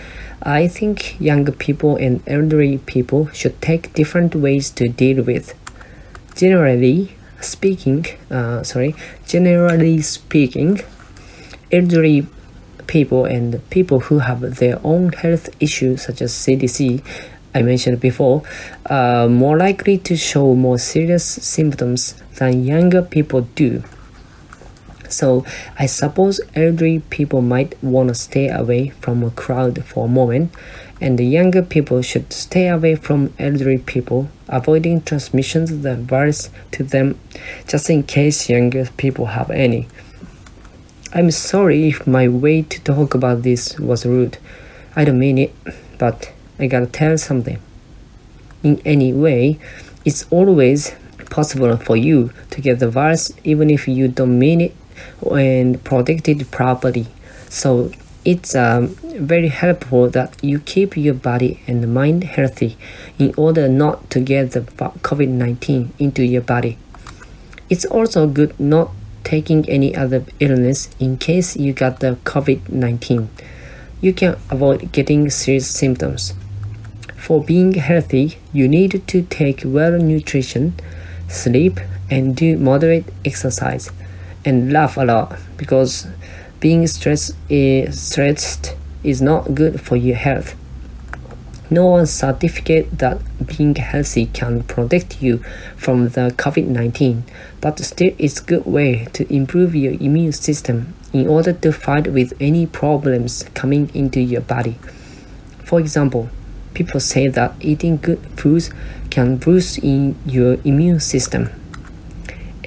I 0.42 0.68
think 0.68 1.20
younger 1.20 1.52
people 1.52 1.96
and 1.98 2.24
elderly 2.28 2.78
people 2.80 3.28
should 3.34 3.62
take 3.62 3.94
different 3.94 4.36
ways 4.36 4.70
to 4.72 4.88
deal 4.88 5.24
with. 5.24 5.54
Generally 6.36 7.16
speaking, 7.42 8.06
uh, 8.32 8.64
sorry, 8.64 8.96
generally 9.26 10.02
speaking, 10.02 10.82
elderly 11.72 12.28
people 12.88 13.26
and 13.26 13.68
people 13.70 14.00
who 14.00 14.20
have 14.20 14.56
their 14.56 14.80
own 14.84 15.12
health 15.14 15.50
issues 15.60 16.04
such 16.04 16.22
as 16.22 16.32
CDC 16.32 17.04
I 17.54 17.64
mentioned 17.64 18.00
before, 18.00 18.44
are 18.86 19.28
more 19.28 19.58
likely 19.58 19.98
to 20.00 20.16
show 20.16 20.54
more 20.54 20.78
serious 20.78 21.26
symptoms 21.26 22.14
than 22.38 22.64
younger 22.64 23.02
people 23.02 23.42
do. 23.56 23.84
So 25.10 25.44
I 25.78 25.88
suppose 25.88 26.40
elderly 26.56 27.00
people 27.10 27.42
might 27.42 27.82
want 27.84 28.10
to 28.10 28.16
stay 28.16 28.48
away 28.48 28.90
from 28.90 29.24
a 29.24 29.32
crowd 29.32 29.84
for 29.84 30.06
a 30.06 30.08
moment, 30.08 30.54
and 31.02 31.18
the 31.18 31.26
younger 31.26 31.62
people 31.64 32.02
should 32.02 32.32
stay 32.32 32.68
away 32.68 32.96
from 32.96 33.34
elderly 33.40 33.80
people, 33.80 34.30
avoiding 34.48 35.02
transmissions 35.02 35.72
of 35.72 35.82
the 35.82 35.96
virus 35.96 36.50
to 36.72 36.84
them, 36.84 37.20
just 37.68 37.90
in 37.90 38.04
case 38.04 38.50
younger 38.50 38.86
people 38.98 39.28
have 39.28 39.50
any. 39.50 39.88
I'm 41.12 41.32
sorry 41.32 41.88
if 41.88 42.06
my 42.06 42.28
way 42.28 42.62
to 42.62 42.80
talk 42.82 43.16
about 43.16 43.42
this 43.42 43.80
was 43.80 44.06
rude. 44.06 44.38
I 44.96 45.06
don't 45.06 45.18
mean 45.18 45.40
it, 45.40 45.56
but 45.98 46.32
I 46.60 46.68
gotta 46.68 46.86
tell 46.86 47.18
something. 47.18 47.60
In 48.62 48.80
any 48.86 49.12
way, 49.14 49.58
it's 50.06 50.26
always 50.30 50.94
possible 51.30 51.78
for 51.78 51.96
you 51.96 52.32
to 52.52 52.62
get 52.62 52.80
the 52.80 52.90
virus 52.90 53.32
even 53.44 53.70
if 53.70 53.88
you 53.88 54.08
don't 54.08 54.38
mean 54.38 54.62
it 54.62 54.76
and 55.32 55.84
protected 55.84 56.50
properly. 56.52 57.08
So 57.50 57.92
it's 58.26 58.54
um, 58.54 58.90
very 59.04 59.48
helpful 59.48 60.10
that 60.10 60.36
you 60.44 60.60
keep 60.60 60.98
your 60.98 61.14
body 61.14 61.62
and 61.68 61.94
mind 61.94 62.24
healthy 62.26 62.78
in 63.18 63.34
order 63.38 63.68
not 63.68 64.10
to 64.12 64.20
get 64.20 64.52
the 64.52 64.62
COVID 64.62 65.30
19 65.30 65.94
into 66.00 66.24
your 66.24 66.42
body. 66.42 66.78
It's 67.70 67.86
also 67.86 68.28
good 68.28 68.60
not 68.60 68.92
taking 69.24 69.68
any 69.70 69.96
other 69.96 70.26
illness 70.40 70.90
in 71.00 71.18
case 71.18 71.56
you 71.56 71.72
got 71.72 72.00
the 72.00 72.18
COVID 72.24 72.70
19. 72.70 73.30
You 74.02 74.14
can 74.14 74.38
avoid 74.50 74.92
getting 74.92 75.30
serious 75.30 75.68
symptoms. 75.70 76.34
For 77.16 77.44
being 77.44 77.74
healthy, 77.74 78.38
you 78.54 78.68
need 78.68 79.08
to 79.08 79.22
take 79.24 79.62
well 79.66 79.92
nutrition, 79.92 80.74
sleep, 81.28 81.80
and 82.10 82.36
do 82.36 82.58
moderate 82.58 83.06
exercise, 83.24 83.92
and 84.46 84.72
laugh 84.72 84.98
a 84.98 85.04
lot 85.04 85.38
because 85.58 86.08
being 86.60 86.86
stressed 86.88 87.36
is, 87.50 88.00
stressed 88.00 88.76
is 89.04 89.22
not 89.22 89.54
good 89.56 89.80
for 89.80 89.96
your 89.96 90.16
health. 90.16 90.56
No 91.72 91.86
one 91.86 92.08
certificate 92.08 92.98
that 92.98 93.22
being 93.46 93.76
healthy 93.76 94.26
can 94.26 94.64
protect 94.64 95.22
you 95.22 95.38
from 95.78 96.10
the 96.10 96.34
COVID-19, 96.36 97.22
but 97.62 97.78
still 97.80 98.14
it's 98.18 98.42
a 98.42 98.44
good 98.44 98.66
way 98.66 99.06
to 99.14 99.32
improve 99.32 99.76
your 99.76 99.94
immune 99.94 100.32
system 100.32 100.96
in 101.14 101.28
order 101.28 101.54
to 101.54 101.72
fight 101.72 102.08
with 102.12 102.34
any 102.40 102.66
problems 102.66 103.46
coming 103.54 103.92
into 103.94 104.20
your 104.20 104.42
body. 104.42 104.80
For 105.64 105.80
example, 105.80 106.30
people 106.74 107.00
say 107.00 107.28
that 107.28 107.54
eating 107.60 107.98
good 107.98 108.20
foods 108.36 108.72
can 109.12 109.38
boost 109.38 109.78
in 109.80 110.16
your 110.26 110.58
immune 110.64 111.00
system. 111.00 111.50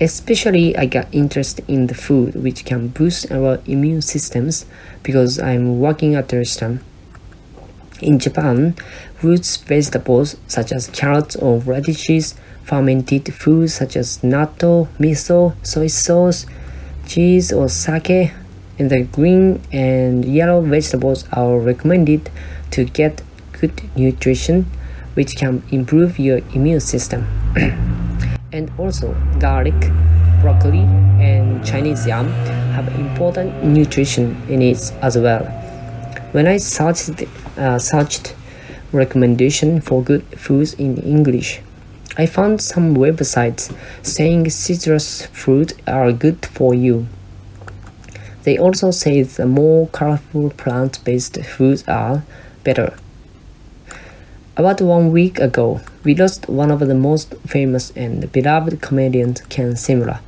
Especially, 0.02 0.76
I 0.76 0.86
got 0.86 1.06
interest 1.12 1.60
in 1.68 1.86
the 1.86 1.94
food 1.94 2.34
which 2.34 2.64
can 2.64 2.88
boost 2.88 3.30
our 3.30 3.60
immune 3.66 4.02
systems 4.02 4.66
because 5.04 5.38
I'm 5.38 5.78
working 5.78 6.16
at 6.16 6.32
a 6.32 6.38
restaurant. 6.38 6.82
In 8.00 8.18
Japan, 8.18 8.74
roots 9.22 9.58
vegetables 9.58 10.36
such 10.48 10.72
as 10.72 10.88
carrots 10.88 11.36
or 11.36 11.60
radishes, 11.60 12.34
fermented 12.64 13.32
foods 13.32 13.74
such 13.74 13.94
as 13.94 14.18
natto, 14.22 14.88
miso, 14.98 15.54
soy 15.64 15.86
sauce, 15.86 16.46
cheese 17.06 17.52
or 17.52 17.68
sake, 17.68 18.32
and 18.80 18.90
the 18.90 19.04
green 19.04 19.62
and 19.70 20.24
yellow 20.24 20.62
vegetables 20.62 21.28
are 21.32 21.60
recommended 21.60 22.28
to 22.72 22.84
get 22.86 23.22
good 23.52 23.80
nutrition 23.96 24.66
which 25.14 25.36
can 25.36 25.62
improve 25.70 26.18
your 26.18 26.38
immune 26.54 26.80
system. 26.80 27.24
and 28.52 28.70
also 28.78 29.14
garlic, 29.38 29.78
broccoli, 30.40 30.80
and 31.20 31.64
Chinese 31.64 32.06
yam 32.06 32.28
have 32.72 32.88
important 32.98 33.64
nutrition 33.64 34.36
in 34.48 34.62
it 34.62 34.92
as 35.02 35.16
well. 35.16 35.44
When 36.32 36.46
I 36.46 36.58
searched, 36.58 37.24
uh, 37.56 37.78
searched 37.78 38.34
recommendation 38.92 39.80
for 39.80 40.02
good 40.02 40.22
foods 40.38 40.74
in 40.74 40.98
English, 40.98 41.60
I 42.18 42.26
found 42.26 42.60
some 42.60 42.94
websites 42.94 43.74
saying 44.02 44.50
citrus 44.50 45.26
fruit 45.26 45.72
are 45.86 46.12
good 46.12 46.44
for 46.44 46.74
you. 46.74 47.06
They 48.42 48.58
also 48.58 48.90
say 48.90 49.22
the 49.22 49.46
more 49.46 49.86
colorful 49.88 50.50
plant-based 50.50 51.42
foods 51.44 51.84
are 51.88 52.24
better. 52.64 52.94
About 54.56 54.82
one 54.82 55.12
week 55.12 55.38
ago, 55.38 55.80
we 56.04 56.14
lost 56.14 56.48
one 56.48 56.70
of 56.70 56.80
the 56.80 56.94
most 56.94 57.34
famous 57.46 57.92
and 57.94 58.30
beloved 58.32 58.80
comedians, 58.80 59.40
Ken 59.42 59.72
Shimura. 59.74 60.20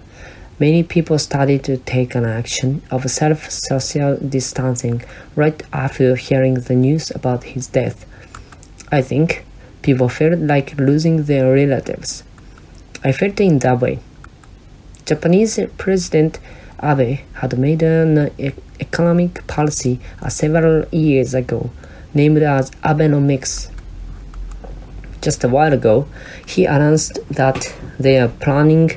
Many 0.60 0.84
people 0.84 1.18
started 1.18 1.64
to 1.64 1.78
take 1.78 2.14
an 2.14 2.24
action 2.24 2.80
of 2.90 3.10
self-social 3.10 4.18
distancing 4.18 5.02
right 5.34 5.60
after 5.72 6.14
hearing 6.14 6.54
the 6.54 6.76
news 6.76 7.10
about 7.10 7.42
his 7.42 7.66
death. 7.66 8.06
I 8.92 9.02
think 9.02 9.44
people 9.82 10.08
felt 10.08 10.38
like 10.38 10.78
losing 10.78 11.24
their 11.24 11.52
relatives. 11.52 12.22
I 13.02 13.10
felt 13.10 13.40
in 13.40 13.58
that 13.60 13.80
way. 13.80 13.98
Japanese 15.04 15.58
President 15.76 16.38
Abe 16.80 17.18
had 17.34 17.58
made 17.58 17.82
an 17.82 18.30
economic 18.78 19.44
policy 19.48 19.98
uh, 20.22 20.28
several 20.28 20.86
years 20.90 21.34
ago 21.34 21.70
named 22.14 22.38
as 22.38 22.70
Abenomics 22.82 23.73
just 25.24 25.42
a 25.42 25.48
while 25.48 25.72
ago, 25.72 26.06
he 26.46 26.66
announced 26.66 27.18
that 27.30 27.74
they 27.98 28.18
are 28.18 28.28
planning, 28.28 28.90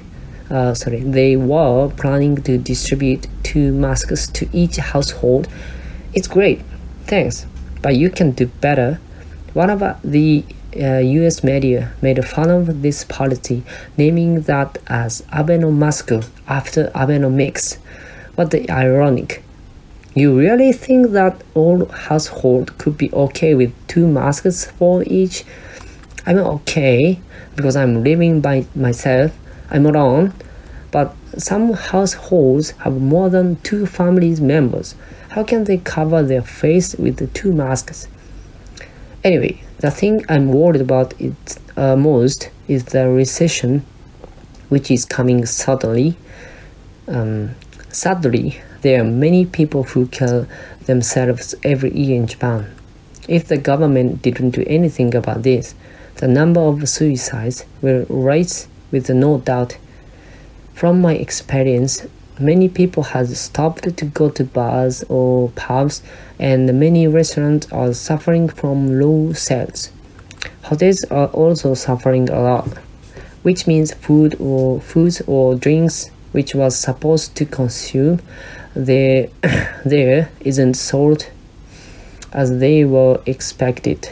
uh, 0.52 0.74
sorry, 0.74 1.00
they 1.00 1.38
were 1.38 1.90
planning 1.90 2.36
to 2.44 2.58
distribute 2.58 3.28
two 3.44 3.72
masks 3.72 4.28
to 4.28 4.50
each 4.52 4.76
household. 4.76 5.48
It's 6.14 6.28
great, 6.28 6.62
thanks, 7.06 7.46
but 7.82 7.96
you 7.96 8.10
can 8.10 8.32
do 8.32 8.48
better. 8.48 9.00
One 9.54 9.70
of 9.70 9.80
the 10.04 10.44
uh, 10.76 10.98
US 10.98 11.44
media 11.44 11.94
made 12.02 12.20
a 12.20 12.24
fun 12.24 12.50
of 12.50 12.82
this 12.82 13.06
policy, 13.06 13.64
naming 13.98 14.42
that 14.42 14.78
as 14.88 15.22
Abenomask 15.32 16.10
after 16.48 16.90
Abenomics. 16.90 17.78
What 18.36 18.52
the 18.52 18.70
ironic. 18.70 19.44
You 20.14 20.38
really 20.38 20.72
think 20.74 21.12
that 21.12 21.42
all 21.54 21.86
household 21.86 22.78
could 22.78 22.98
be 22.98 23.12
okay 23.12 23.54
with 23.56 23.72
two 23.88 24.08
masks 24.08 24.66
for 24.66 25.04
each? 25.08 25.46
I'm 26.28 26.40
okay 26.40 27.22
because 27.56 27.78
I'm 27.78 28.04
living 28.04 28.42
by 28.42 28.66
myself. 28.76 29.32
I'm 29.72 29.86
alone. 29.86 30.34
But 30.92 31.16
some 31.38 31.72
households 31.72 32.72
have 32.72 33.00
more 33.00 33.30
than 33.30 33.56
two 33.62 33.86
family 33.86 34.36
members. 34.36 34.96
How 35.30 35.44
can 35.44 35.64
they 35.64 35.78
cover 35.78 36.22
their 36.24 36.42
face 36.42 36.96
with 36.96 37.18
the 37.18 37.28
two 37.28 37.54
masks? 37.54 38.10
Anyway, 39.24 39.62
the 39.80 39.90
thing 39.90 40.26
I'm 40.28 40.50
worried 40.50 40.82
about 40.82 41.14
it, 41.20 41.58
uh, 41.78 41.96
most 41.96 42.50
is 42.68 42.86
the 42.86 43.08
recession, 43.10 43.86
which 44.68 44.92
is 44.92 45.06
coming 45.06 45.46
suddenly. 45.46 46.18
Um, 47.08 47.56
sadly, 47.90 48.62
there 48.82 49.00
are 49.02 49.06
many 49.06 49.46
people 49.46 49.84
who 49.84 50.08
kill 50.08 50.46
themselves 50.88 51.56
every 51.64 51.98
year 51.98 52.18
in 52.18 52.28
Japan. 52.28 52.74
If 53.30 53.48
the 53.48 53.58
government 53.58 54.22
didn't 54.22 54.52
do 54.52 54.66
anything 54.68 55.16
about 55.16 55.44
this, 55.44 55.74
the 56.18 56.28
number 56.28 56.60
of 56.60 56.90
suicides 56.90 57.66
will 57.82 58.06
rise 58.10 58.68
with 58.92 59.10
no 59.10 59.38
doubt. 59.38 59.78
From 60.74 61.00
my 61.00 61.14
experience, 61.14 62.08
many 62.40 62.70
people 62.70 63.04
have 63.04 63.30
stopped 63.38 63.96
to 63.98 64.06
go 64.06 64.30
to 64.32 64.44
bars 64.44 65.04
or 65.10 65.50
pubs, 65.50 66.02
and 66.40 66.80
many 66.80 67.08
restaurants 67.08 67.72
are 67.72 67.94
suffering 67.94 68.50
from 68.50 69.00
low 69.00 69.34
sales. 69.34 69.92
Hotels 70.64 71.04
are 71.12 71.28
also 71.28 71.76
suffering 71.76 72.30
a 72.30 72.42
lot, 72.42 72.68
which 73.44 73.68
means 73.68 73.94
food 73.94 74.36
or 74.40 74.82
foods 74.82 75.22
or 75.28 75.56
drinks 75.56 76.10
which 76.32 76.54
was 76.54 76.78
supposed 76.78 77.36
to 77.36 77.46
consume 77.46 78.20
there 78.76 79.30
there 79.86 80.30
isn't 80.42 80.74
sold 80.74 81.30
as 82.34 82.60
they 82.60 82.84
were 82.84 83.20
expected 83.26 84.10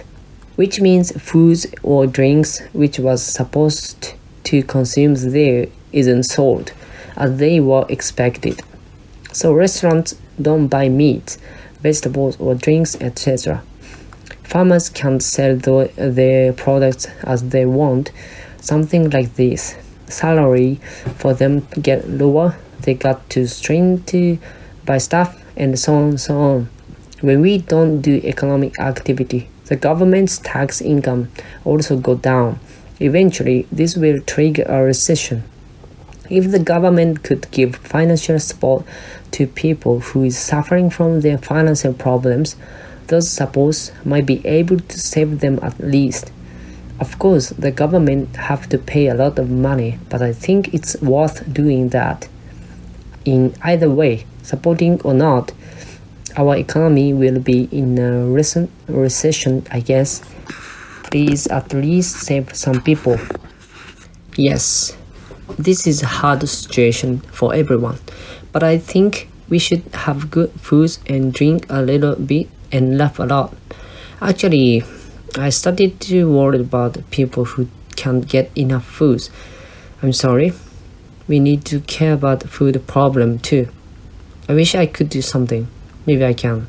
which 0.55 0.79
means 0.79 1.11
foods 1.21 1.67
or 1.83 2.07
drinks 2.07 2.59
which 2.73 2.99
was 2.99 3.23
supposed 3.23 4.13
to 4.43 4.63
consume 4.63 5.15
there 5.15 5.67
isn't 5.91 6.23
sold 6.23 6.71
as 7.15 7.37
they 7.37 7.59
were 7.59 7.85
expected. 7.89 8.61
So 9.31 9.53
restaurants 9.53 10.15
don't 10.41 10.67
buy 10.67 10.89
meat, 10.89 11.37
vegetables 11.81 12.39
or 12.39 12.55
drinks, 12.55 12.95
etc. 13.01 13.63
Farmers 14.43 14.89
can't 14.89 15.23
sell 15.23 15.55
the, 15.55 15.91
their 15.97 16.53
products 16.53 17.07
as 17.23 17.49
they 17.49 17.65
want. 17.65 18.11
Something 18.61 19.09
like 19.09 19.35
this. 19.35 19.75
Salary 20.07 20.75
for 21.17 21.33
them 21.33 21.67
get 21.81 22.07
lower. 22.09 22.55
They 22.81 22.93
got 22.93 23.29
to 23.31 23.47
strain 23.47 24.03
to 24.03 24.37
buy 24.85 24.99
stuff 24.99 25.41
and 25.57 25.77
so 25.79 25.95
on 25.95 26.17
so 26.17 26.37
on. 26.37 26.69
When 27.21 27.41
we 27.41 27.57
don't 27.57 28.01
do 28.01 28.21
economic 28.23 28.79
activity, 28.79 29.49
the 29.67 29.75
government's 29.75 30.38
tax 30.38 30.82
income 30.82 31.30
also 31.63 31.97
go 31.97 32.15
down. 32.15 32.60
Eventually, 32.99 33.67
this 33.71 33.95
will 33.95 34.21
trigger 34.21 34.63
a 34.63 34.84
recession. 34.84 35.43
If 36.30 36.51
the 36.51 36.60
government 36.60 37.23
could 37.23 37.49
give 37.51 37.75
financial 37.75 38.39
support 38.39 38.86
to 39.32 39.47
people 39.47 39.99
who 39.99 40.23
is 40.23 40.38
suffering 40.38 40.89
from 40.89 41.21
their 41.21 41.38
financial 41.38 41.93
problems, 41.93 42.56
those 43.08 43.30
supports 43.30 43.91
might 44.04 44.25
be 44.25 44.45
able 44.45 44.80
to 44.80 44.99
save 44.99 45.39
them 45.39 45.60
at 45.62 45.80
least. 45.80 46.32
Of 46.99 47.19
course, 47.19 47.49
the 47.49 47.71
government 47.71 48.36
have 48.38 48.69
to 48.69 48.78
pay 48.78 49.08
a 49.08 49.13
lot 49.13 49.38
of 49.38 49.49
money, 49.49 49.99
but 50.10 50.21
I 50.21 50.32
think 50.32 50.73
it's 50.73 50.99
worth 51.01 51.54
doing 51.54 51.89
that. 51.89 52.28
In 53.25 53.54
either 53.62 53.89
way, 53.89 54.25
supporting 54.41 55.01
or 55.01 55.13
not, 55.13 55.51
our 56.37 56.55
economy 56.55 57.13
will 57.13 57.39
be 57.39 57.69
in 57.71 57.97
a 57.97 58.25
recent 58.25 58.69
recession, 58.87 59.65
I 59.71 59.79
guess. 59.79 60.21
Please 61.03 61.47
at 61.47 61.73
least 61.73 62.17
save 62.17 62.55
some 62.55 62.81
people. 62.81 63.17
Yes, 64.35 64.97
this 65.57 65.87
is 65.87 66.03
a 66.03 66.07
hard 66.07 66.47
situation 66.47 67.19
for 67.31 67.53
everyone, 67.53 67.99
but 68.51 68.63
I 68.63 68.77
think 68.77 69.29
we 69.47 69.59
should 69.59 69.83
have 69.93 70.31
good 70.31 70.51
foods 70.59 70.99
and 71.07 71.33
drink 71.33 71.67
a 71.69 71.81
little 71.81 72.15
bit 72.15 72.49
and 72.71 72.97
laugh 72.97 73.19
a 73.19 73.23
lot. 73.23 73.53
Actually, 74.21 74.83
I 75.37 75.49
started 75.49 75.99
to 76.01 76.29
worry 76.29 76.59
about 76.59 76.97
people 77.11 77.45
who 77.45 77.67
can't 77.95 78.27
get 78.27 78.51
enough 78.57 78.85
food. 78.85 79.29
I'm 80.01 80.13
sorry. 80.13 80.53
We 81.27 81.39
need 81.39 81.65
to 81.65 81.79
care 81.81 82.13
about 82.13 82.41
the 82.41 82.47
food 82.47 82.85
problem 82.87 83.39
too. 83.39 83.69
I 84.49 84.53
wish 84.53 84.75
I 84.75 84.85
could 84.85 85.09
do 85.09 85.21
something. 85.21 85.67
Maybe 86.05 86.23
I 86.23 86.33
can. 86.33 86.67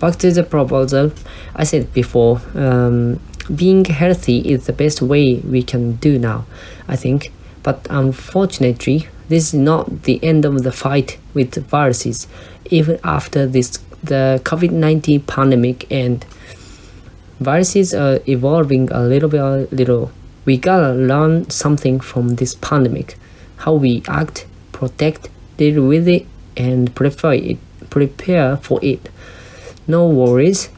Back 0.00 0.16
to 0.16 0.32
the 0.32 0.42
proposal, 0.42 1.12
I 1.54 1.64
said 1.64 1.92
before, 1.92 2.40
um, 2.54 3.20
being 3.54 3.84
healthy 3.84 4.38
is 4.38 4.66
the 4.66 4.72
best 4.72 5.02
way 5.02 5.36
we 5.36 5.62
can 5.62 5.96
do 5.96 6.18
now, 6.18 6.46
I 6.88 6.96
think. 6.96 7.32
But 7.62 7.86
unfortunately, 7.90 9.08
this 9.28 9.48
is 9.48 9.54
not 9.54 10.04
the 10.04 10.22
end 10.24 10.44
of 10.44 10.62
the 10.62 10.72
fight 10.72 11.18
with 11.34 11.54
viruses. 11.66 12.26
Even 12.70 12.98
after 13.04 13.46
this, 13.46 13.78
the 14.02 14.40
COVID-19 14.44 15.26
pandemic 15.26 15.90
and 15.92 16.24
viruses 17.38 17.92
are 17.92 18.20
evolving 18.26 18.90
a 18.90 19.02
little 19.02 19.28
bit, 19.28 19.40
a 19.40 19.68
little. 19.70 20.10
We 20.46 20.56
gotta 20.56 20.94
learn 20.94 21.50
something 21.50 22.00
from 22.00 22.36
this 22.36 22.54
pandemic, 22.54 23.16
how 23.58 23.74
we 23.74 24.02
act, 24.08 24.46
protect, 24.72 25.28
deal 25.58 25.86
with 25.86 26.08
it, 26.08 26.26
and 26.56 26.94
prepare 26.94 27.34
it 27.34 27.58
prepare 27.90 28.56
for 28.56 28.78
it. 28.82 29.10
No 29.86 30.06
worries, 30.06 30.70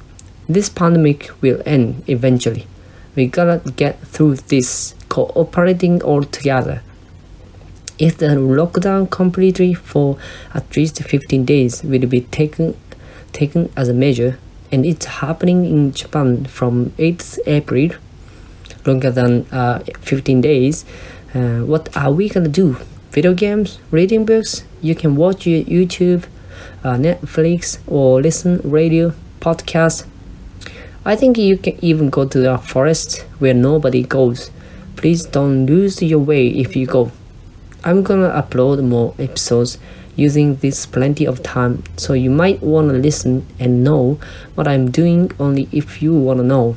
this 0.49 0.69
pandemic 0.69 1.31
will 1.41 1.63
end 1.65 2.03
eventually. 2.09 2.67
We 3.15 3.27
gotta 3.27 3.71
get 3.71 4.01
through 4.01 4.37
this 4.37 4.95
cooperating 5.09 6.03
all 6.03 6.23
together. 6.23 6.83
If 7.99 8.19
the 8.19 8.29
lockdown 8.29 9.11
completely 9.11 9.75
for 9.75 10.19
at 10.55 10.77
least 10.77 11.03
15 11.03 11.45
days 11.45 11.83
will 11.85 12.07
be 12.07 12.23
taken 12.23 12.77
taken 13.33 13.71
as 13.77 13.89
a 13.89 13.95
measure 13.95 14.39
and 14.71 14.85
it's 14.85 15.07
happening 15.07 15.65
in 15.65 15.93
Japan 15.93 16.45
from 16.45 16.91
8th 16.99 17.39
April 17.47 17.91
longer 18.85 19.11
than 19.11 19.47
uh, 19.53 19.79
15 20.01 20.41
days 20.41 20.85
uh, 21.35 21.61
what 21.61 21.95
are 21.97 22.13
we 22.13 22.29
gonna 22.29 22.49
do 22.49 22.77
video 23.11 23.33
games 23.33 23.79
reading 23.91 24.25
books 24.25 24.65
you 24.81 24.95
can 24.95 25.17
watch 25.17 25.45
YouTube 25.45 26.25
uh, 26.85 26.95
Netflix 26.95 27.79
or 27.87 28.21
listen 28.21 28.61
radio 28.65 29.13
podcast. 29.41 30.07
I 31.05 31.17
think 31.17 31.37
you 31.37 31.57
can 31.57 31.77
even 31.85 32.11
go 32.11 32.27
to 32.27 32.39
the 32.39 32.59
forest 32.59 33.23
where 33.39 33.55
nobody 33.55 34.03
goes. 34.03 34.51
Please 34.97 35.25
don't 35.25 35.67
lose 35.67 36.01
your 36.01 36.21
way 36.21 36.47
if 36.49 36.77
you 36.77 36.87
go. 36.87 37.11
I'm 37.85 38.05
gonna 38.05 38.31
upload 38.31 38.85
more 38.85 39.15
episodes 39.19 39.79
using 40.15 40.57
this 40.57 40.87
plenty 40.87 41.27
of 41.27 41.43
time, 41.43 41.83
so 41.97 42.13
you 42.13 42.31
might 42.31 42.63
wanna 42.63 42.93
listen 42.93 43.45
and 43.59 43.83
know 43.83 44.21
what 44.55 44.69
I'm 44.69 44.91
doing 44.91 45.33
only 45.41 45.69
if 45.73 46.03
you 46.03 46.15
wanna 46.15 46.45
know. 46.45 46.77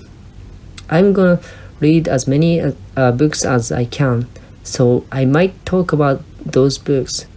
I'm 0.89 1.13
gonna 1.13 1.39
read 1.79 2.07
as 2.07 2.27
many 2.27 2.73
uh, 2.97 3.11
books 3.11 3.45
as 3.45 3.71
I 3.71 3.85
can, 3.85 4.27
so 4.63 5.05
I 5.11 5.25
might 5.25 5.65
talk 5.65 5.93
about 5.93 6.23
those 6.43 6.79
books. 6.79 7.27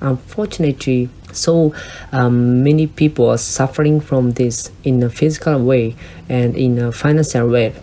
Unfortunately, 0.00 1.08
so 1.36 1.74
um, 2.12 2.62
many 2.62 2.86
people 2.86 3.28
are 3.28 3.38
suffering 3.38 4.00
from 4.00 4.32
this 4.32 4.70
in 4.84 5.02
a 5.02 5.10
physical 5.10 5.62
way 5.62 5.94
and 6.28 6.56
in 6.56 6.78
a 6.78 6.92
financial 6.92 7.48
way. 7.48 7.74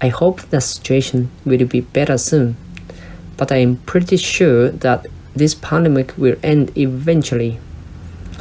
I 0.00 0.08
hope 0.08 0.42
the 0.42 0.60
situation 0.60 1.30
will 1.44 1.66
be 1.66 1.80
better 1.80 2.18
soon, 2.18 2.56
but 3.36 3.50
I 3.50 3.56
am 3.56 3.78
pretty 3.78 4.16
sure 4.16 4.70
that 4.70 5.06
this 5.34 5.54
pandemic 5.54 6.16
will 6.16 6.36
end 6.42 6.76
eventually. 6.76 7.58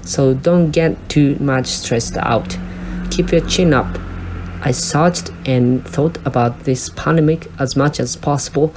So 0.04 0.34
don't 0.34 0.72
get 0.72 1.10
too 1.10 1.36
much 1.40 1.68
stressed 1.68 2.18
out. 2.18 2.58
Keep 3.12 3.32
your 3.32 3.42
chin 3.42 3.74
up. 3.74 4.00
I 4.62 4.72
searched 4.72 5.32
and 5.46 5.86
thought 5.88 6.18
about 6.26 6.64
this 6.64 6.90
pandemic 6.90 7.48
as 7.60 7.76
much 7.76 8.00
as 8.00 8.16
possible. 8.16 8.74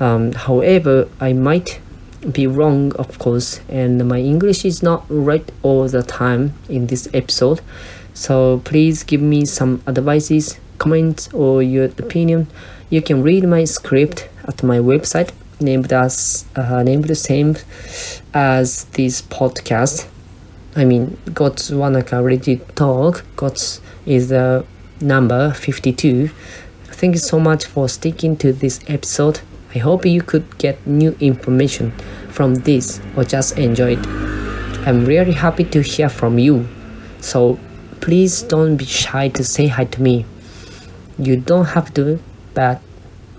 Um, 0.00 0.32
however, 0.32 1.08
I 1.20 1.32
might 1.32 1.80
be 2.30 2.46
wrong, 2.46 2.92
of 2.96 3.18
course, 3.18 3.60
and 3.68 4.06
my 4.08 4.18
English 4.18 4.64
is 4.64 4.82
not 4.82 5.04
right 5.08 5.50
all 5.62 5.88
the 5.88 6.02
time 6.02 6.54
in 6.68 6.86
this 6.86 7.08
episode. 7.12 7.60
So 8.14 8.60
please 8.64 9.02
give 9.02 9.20
me 9.20 9.44
some 9.44 9.82
advices, 9.86 10.58
comments, 10.78 11.32
or 11.32 11.62
your 11.62 11.86
opinion. 11.86 12.46
You 12.90 13.02
can 13.02 13.22
read 13.22 13.44
my 13.44 13.64
script 13.64 14.28
at 14.44 14.62
my 14.62 14.78
website 14.78 15.32
named 15.60 15.92
as 15.92 16.44
uh, 16.56 16.82
named 16.82 17.04
the 17.04 17.14
same 17.14 17.56
as 18.34 18.84
this 18.92 19.22
podcast. 19.22 20.06
I 20.76 20.84
mean, 20.84 21.18
God's 21.32 21.70
Wanaka 21.70 22.22
Ready 22.22 22.60
Talk. 22.74 23.24
God's 23.36 23.80
is 24.06 24.28
the 24.28 24.64
number 25.00 25.52
52. 25.52 26.28
Thank 26.84 27.14
you 27.14 27.20
so 27.20 27.40
much 27.40 27.66
for 27.66 27.88
sticking 27.88 28.36
to 28.38 28.52
this 28.52 28.80
episode. 28.86 29.40
I 29.74 29.78
hope 29.78 30.04
you 30.04 30.22
could 30.22 30.58
get 30.58 30.86
new 30.86 31.16
information 31.20 31.92
from 32.28 32.56
this 32.56 33.00
or 33.16 33.24
just 33.24 33.58
enjoy 33.58 33.96
it. 33.96 34.06
I'm 34.86 35.04
really 35.04 35.32
happy 35.32 35.64
to 35.64 35.80
hear 35.80 36.08
from 36.08 36.38
you. 36.38 36.68
So 37.20 37.58
please 38.00 38.42
don't 38.42 38.76
be 38.76 38.84
shy 38.84 39.28
to 39.28 39.44
say 39.44 39.68
hi 39.68 39.84
to 39.84 40.02
me. 40.02 40.26
You 41.18 41.36
don't 41.36 41.66
have 41.66 41.94
to, 41.94 42.18
but 42.54 42.80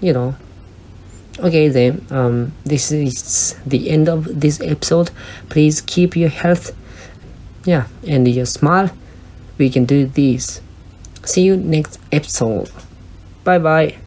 you 0.01 0.13
know. 0.13 0.36
Okay 1.39 1.67
then, 1.67 2.05
um, 2.11 2.53
this 2.63 2.91
is 2.91 3.55
the 3.65 3.89
end 3.89 4.07
of 4.07 4.39
this 4.39 4.61
episode. 4.61 5.09
Please 5.49 5.81
keep 5.81 6.15
your 6.15 6.29
health, 6.29 6.75
yeah, 7.65 7.88
and 8.07 8.27
your 8.27 8.45
smile. 8.45 8.91
We 9.57 9.69
can 9.69 9.86
do 9.86 10.05
this. 10.05 10.61
See 11.25 11.41
you 11.41 11.57
next 11.57 11.99
episode. 12.11 12.69
Bye 13.43 13.57
bye. 13.57 14.03